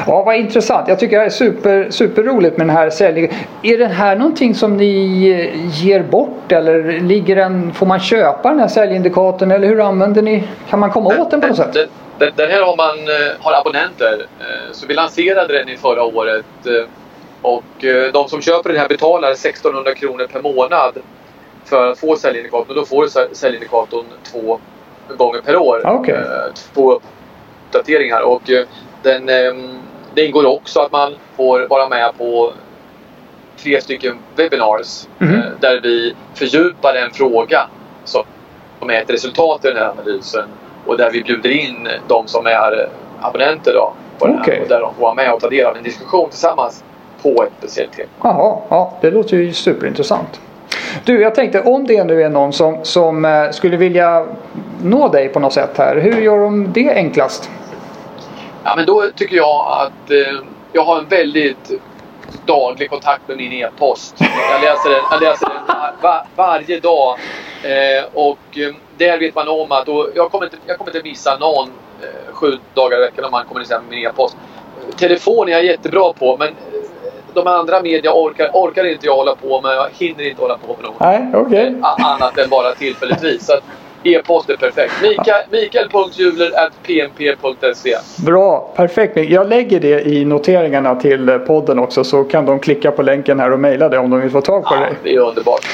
Ja, 0.08 0.24
vad 0.24 0.36
intressant. 0.36 0.88
Jag 0.88 1.00
tycker 1.00 1.20
det 1.20 1.26
är 1.26 1.30
super, 1.30 1.88
superroligt 1.90 2.58
med 2.58 2.68
den 2.68 2.76
här 2.76 2.90
säljningen. 2.90 3.32
Är 3.62 3.78
den 3.78 3.92
här 3.92 4.16
någonting 4.16 4.56
som 4.56 4.78
ni 4.78 4.92
ger 5.72 6.04
bort 6.04 6.52
eller 6.52 7.00
ligger 7.00 7.36
den, 7.36 7.74
får 7.74 7.86
man 7.86 8.00
köpa 8.00 8.50
den 8.50 8.60
här 8.60 8.68
säljindikatorn 8.68 9.52
eller 9.52 9.68
hur 9.68 9.82
använder 9.82 10.22
ni? 10.22 10.44
Kan 10.70 10.80
man 10.80 10.90
komma 10.90 11.10
åt 11.20 11.32
den 11.32 11.42
på 11.42 11.48
något 11.48 11.58
sätt? 11.58 11.90
Den, 12.20 12.32
den 12.36 12.52
här 12.52 12.62
har 12.62 12.78
man 12.78 13.00
eh, 13.00 13.34
har 13.40 13.54
abonnenter. 13.54 14.28
Eh, 14.40 14.72
så 14.72 14.88
vi 14.88 14.94
lanserade 14.94 15.58
den 15.58 15.70
i 15.70 15.78
förra 15.78 16.04
året. 16.04 16.46
Och 17.42 17.86
de 18.14 18.30
som 18.30 18.42
köper 18.42 18.70
den 18.70 18.80
här 18.80 18.88
betalar 18.88 19.32
1600 19.32 19.96
kronor 19.96 20.28
per 20.32 20.42
månad 20.42 20.98
för 21.66 21.92
att 21.92 22.00
få 22.00 22.16
säljindikatorn. 22.16 22.76
Då 22.76 22.86
får 22.86 23.04
du 23.04 23.36
säljindikatorn 23.36 24.06
två 24.32 24.60
gånger 25.18 25.42
per 25.42 25.58
år. 25.58 26.00
Okay. 26.00 26.24
Två 26.74 27.02
uppdateringar. 27.68 28.22
Och 28.22 28.42
den, 29.04 29.30
ehm, 29.30 29.80
det 30.14 30.26
ingår 30.26 30.46
också 30.46 30.80
att 30.80 30.92
man 30.92 31.16
får 31.38 31.68
vara 31.68 31.90
med 31.90 32.18
på 32.18 32.54
tre 33.58 33.82
stycken 33.82 34.18
webinars 34.36 35.08
mm. 35.20 35.42
där 35.60 35.80
vi 35.84 36.16
fördjupar 36.36 36.96
en 36.96 37.12
fråga 37.12 37.68
som 38.04 38.90
är 38.90 39.02
ett 39.02 39.10
resultat 39.10 39.66
i 39.66 39.68
den 39.68 39.78
här 39.78 39.90
analysen 39.90 40.50
och 40.86 40.98
där 40.98 41.12
vi 41.12 41.24
bjuder 41.24 41.50
in 41.50 41.88
de 42.08 42.28
som 42.28 42.46
är 42.46 42.90
abonnenter 43.22 43.74
då, 43.74 43.94
på 44.20 44.26
okay. 44.26 44.56
här, 44.56 44.62
och 44.62 44.70
där 44.70 44.82
de 44.82 44.96
får 44.96 45.02
vara 45.02 45.14
med 45.14 45.34
och 45.34 45.40
ta 45.40 45.50
del 45.50 45.66
av 45.66 45.78
en 45.78 45.84
diskussion 45.84 46.30
tillsammans 46.30 46.84
på 47.22 47.44
ett 47.44 47.52
speciellt 47.58 47.94
tema. 47.94 48.10
Jaha, 48.24 48.58
ja, 48.70 48.98
det 49.02 49.12
låter 49.12 49.38
ju 49.38 49.54
superintressant. 49.54 50.42
Du, 51.06 51.22
jag 51.22 51.36
tänkte 51.36 51.62
om 51.62 51.88
det 51.88 52.04
nu 52.04 52.24
är 52.24 52.30
någon 52.30 52.54
som, 52.54 52.86
som 52.86 53.26
eh, 53.26 53.50
skulle 53.52 53.78
vilja 53.78 54.26
nå 54.84 55.08
dig 55.08 55.30
på 55.30 55.40
något 55.40 55.54
sätt 55.54 55.78
här. 55.78 55.96
Hur 55.96 56.22
gör 56.22 56.40
de 56.40 56.74
det 56.74 56.94
enklast? 56.94 57.50
Ja, 58.64 58.74
men 58.76 58.86
då 58.86 59.04
tycker 59.16 59.36
jag 59.36 59.68
att 59.68 60.12
eh, 60.12 60.46
jag 60.72 60.84
har 60.84 61.00
en 61.00 61.08
väldigt 61.08 61.72
daglig 62.46 62.90
kontakt 62.90 63.28
med 63.28 63.38
min 63.38 63.52
e-post. 63.52 64.16
Jag 64.52 64.62
läser 64.62 64.90
den, 64.90 65.02
jag 65.12 65.22
läser 65.22 65.48
den 65.48 65.76
var, 65.76 65.94
var, 66.02 66.26
varje 66.36 66.80
dag 66.80 67.18
Eh, 67.66 68.06
och 68.14 68.58
eh, 68.58 68.76
där 68.98 69.20
vet 69.20 69.36
man 69.36 69.48
om 69.48 69.72
att 69.72 69.88
och 69.90 70.10
jag, 70.16 70.32
kommer 70.32 70.46
inte, 70.46 70.58
jag 70.66 70.78
kommer 70.78 70.96
inte 70.96 71.10
missa 71.10 71.38
någon 71.38 71.70
eh, 72.04 72.34
sju 72.34 72.48
dagar 72.76 72.98
i 72.98 73.02
veckan 73.02 73.26
om 73.26 73.32
man 73.32 73.46
kommunicerar 73.46 73.82
med 73.82 73.90
min 73.90 74.08
e-post. 74.08 74.38
Telefon 74.98 75.48
är 75.48 75.52
jag 75.52 75.66
jättebra 75.66 76.14
på 76.14 76.38
men 76.38 76.48
eh, 76.48 76.56
de 77.34 77.48
andra 77.48 77.82
media 77.82 78.12
orkar, 78.14 78.50
orkar 78.54 78.84
inte 78.86 79.06
jag 79.06 79.16
hålla 79.16 79.36
på 79.36 79.62
med. 79.62 79.72
Jag 79.76 79.90
hinner 79.94 80.30
inte 80.30 80.42
hålla 80.42 80.58
på 80.58 80.76
med 80.78 80.86
något. 80.86 81.00
Nej. 81.00 81.32
A- 81.84 81.98
Annat 82.04 82.38
än 82.38 82.50
bara 82.50 82.76
tillfälligtvis. 82.76 83.46
Så 83.46 83.54
att 83.54 83.64
e-post 84.06 84.50
är 84.50 84.56
perfekt. 84.58 84.94
Mikael, 85.02 85.44
Mikael.juler.pmp.se 85.52 87.96
Bra, 88.26 88.72
perfekt. 88.76 89.18
Jag 89.18 89.48
lägger 89.50 89.80
det 89.80 90.02
i 90.08 90.26
noteringarna 90.26 90.96
till 90.96 91.40
podden 91.48 91.80
också 91.80 92.04
så 92.04 92.24
kan 92.24 92.46
de 92.46 92.60
klicka 92.60 92.92
på 92.92 93.02
länken 93.02 93.40
här 93.40 93.52
och 93.52 93.60
mejla 93.60 93.90
det 93.90 93.98
om 93.98 94.10
de 94.10 94.22
vill 94.22 94.32
få 94.32 94.42
tag 94.42 94.64
på 94.64 94.76
Ja, 94.76 94.80
dig. 94.80 94.94
det 95.04 95.16
är 95.16 95.20
underbart. 95.20 95.68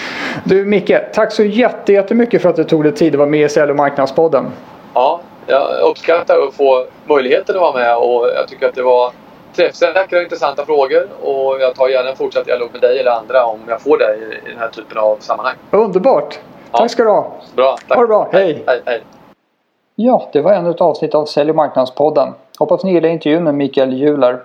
Du 0.43 0.65
Micke, 0.65 0.93
tack 1.13 1.31
så 1.31 1.43
jätte- 1.43 1.93
jättemycket 1.93 2.41
för 2.41 2.49
att 2.49 2.55
du 2.55 2.63
tog 2.63 2.83
dig 2.83 2.91
tid 2.95 3.13
att 3.13 3.19
vara 3.19 3.29
med 3.29 3.41
i 3.45 3.49
Sälj 3.49 3.69
och 3.71 3.77
marknadspodden. 3.77 4.45
Ja, 4.93 5.21
jag 5.47 5.89
uppskattar 5.89 6.35
att 6.47 6.53
få 6.53 6.85
möjligheten 7.05 7.55
att 7.55 7.61
vara 7.61 7.73
med 7.79 7.97
och 7.97 8.27
jag 8.35 8.47
tycker 8.47 8.67
att 8.69 8.75
det 8.75 8.83
var 8.83 9.11
träffsäkra 9.55 10.17
och 10.17 10.23
intressanta 10.23 10.65
frågor 10.65 11.07
och 11.21 11.61
jag 11.61 11.75
tar 11.75 11.87
gärna 11.87 12.09
en 12.09 12.15
fortsatt 12.15 12.45
dialog 12.45 12.69
med 12.71 12.81
dig 12.81 12.99
eller 12.99 13.11
andra 13.11 13.45
om 13.45 13.59
jag 13.67 13.81
får 13.81 13.97
det 13.97 14.05
i 14.05 14.49
den 14.49 14.57
här 14.59 14.67
typen 14.69 14.97
av 14.97 15.17
sammanhang. 15.19 15.55
Underbart! 15.71 16.39
Tack 16.71 16.91
ska 16.91 17.03
du 17.03 17.09
ha! 17.09 17.31
Bra, 17.55 17.77
tack. 17.87 17.97
Ha 17.97 18.01
det 18.01 18.07
bra, 18.07 18.27
hej. 18.31 18.63
hej, 18.67 18.81
hej. 18.85 19.01
Ja, 19.95 20.29
det 20.33 20.41
var 20.41 20.53
ännu 20.53 20.69
ett 20.69 20.81
avsnitt 20.81 21.15
av 21.15 21.25
Sälj 21.25 21.49
och 21.49 21.55
marknadspodden. 21.55 22.33
Hoppas 22.59 22.83
ni 22.83 22.93
gillar 22.93 23.09
intervjun 23.09 23.43
med 23.43 23.55
Mikael 23.55 23.93
Juler. 23.93 24.39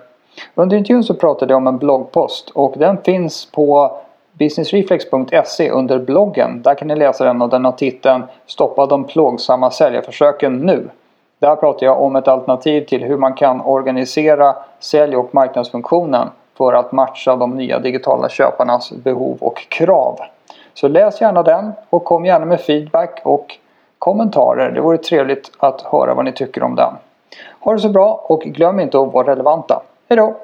Under 0.55 0.77
intervjun 0.77 1.03
så 1.03 1.13
pratade 1.13 1.53
jag 1.53 1.57
om 1.57 1.67
en 1.67 1.77
bloggpost 1.77 2.49
och 2.49 2.73
den 2.77 2.97
finns 2.97 3.45
på 3.45 3.97
businessreflex.se 4.33 5.69
under 5.69 5.99
bloggen. 5.99 6.61
Där 6.61 6.75
kan 6.75 6.87
ni 6.87 6.95
läsa 6.95 7.25
den 7.25 7.41
och 7.41 7.49
den 7.49 7.65
har 7.65 7.71
titeln 7.71 8.23
Stoppa 8.45 8.85
de 8.85 9.03
plågsamma 9.03 9.71
säljarförsöken 9.71 10.57
nu. 10.57 10.89
Där 11.39 11.55
pratar 11.55 11.85
jag 11.85 12.01
om 12.01 12.15
ett 12.15 12.27
alternativ 12.27 12.85
till 12.85 13.03
hur 13.03 13.17
man 13.17 13.33
kan 13.33 13.61
organisera 13.61 14.55
sälj 14.79 15.15
och 15.15 15.35
marknadsfunktionen 15.35 16.27
för 16.57 16.73
att 16.73 16.91
matcha 16.91 17.35
de 17.35 17.55
nya 17.55 17.79
digitala 17.79 18.29
köparnas 18.29 18.91
behov 18.91 19.37
och 19.41 19.67
krav. 19.69 20.19
Så 20.79 20.87
läs 20.87 21.21
gärna 21.21 21.43
den 21.43 21.71
och 21.89 22.03
kom 22.03 22.25
gärna 22.25 22.45
med 22.45 22.61
feedback 22.61 23.21
och 23.23 23.57
kommentarer. 23.99 24.71
Det 24.71 24.81
vore 24.81 24.97
trevligt 24.97 25.51
att 25.57 25.81
höra 25.81 26.13
vad 26.13 26.25
ni 26.25 26.31
tycker 26.31 26.63
om 26.63 26.75
den. 26.75 26.93
Ha 27.59 27.73
det 27.73 27.79
så 27.79 27.89
bra 27.89 28.25
och 28.27 28.41
glöm 28.41 28.79
inte 28.79 28.99
att 28.99 29.13
vara 29.13 29.31
relevanta. 29.31 29.81
Hejdå! 30.09 30.35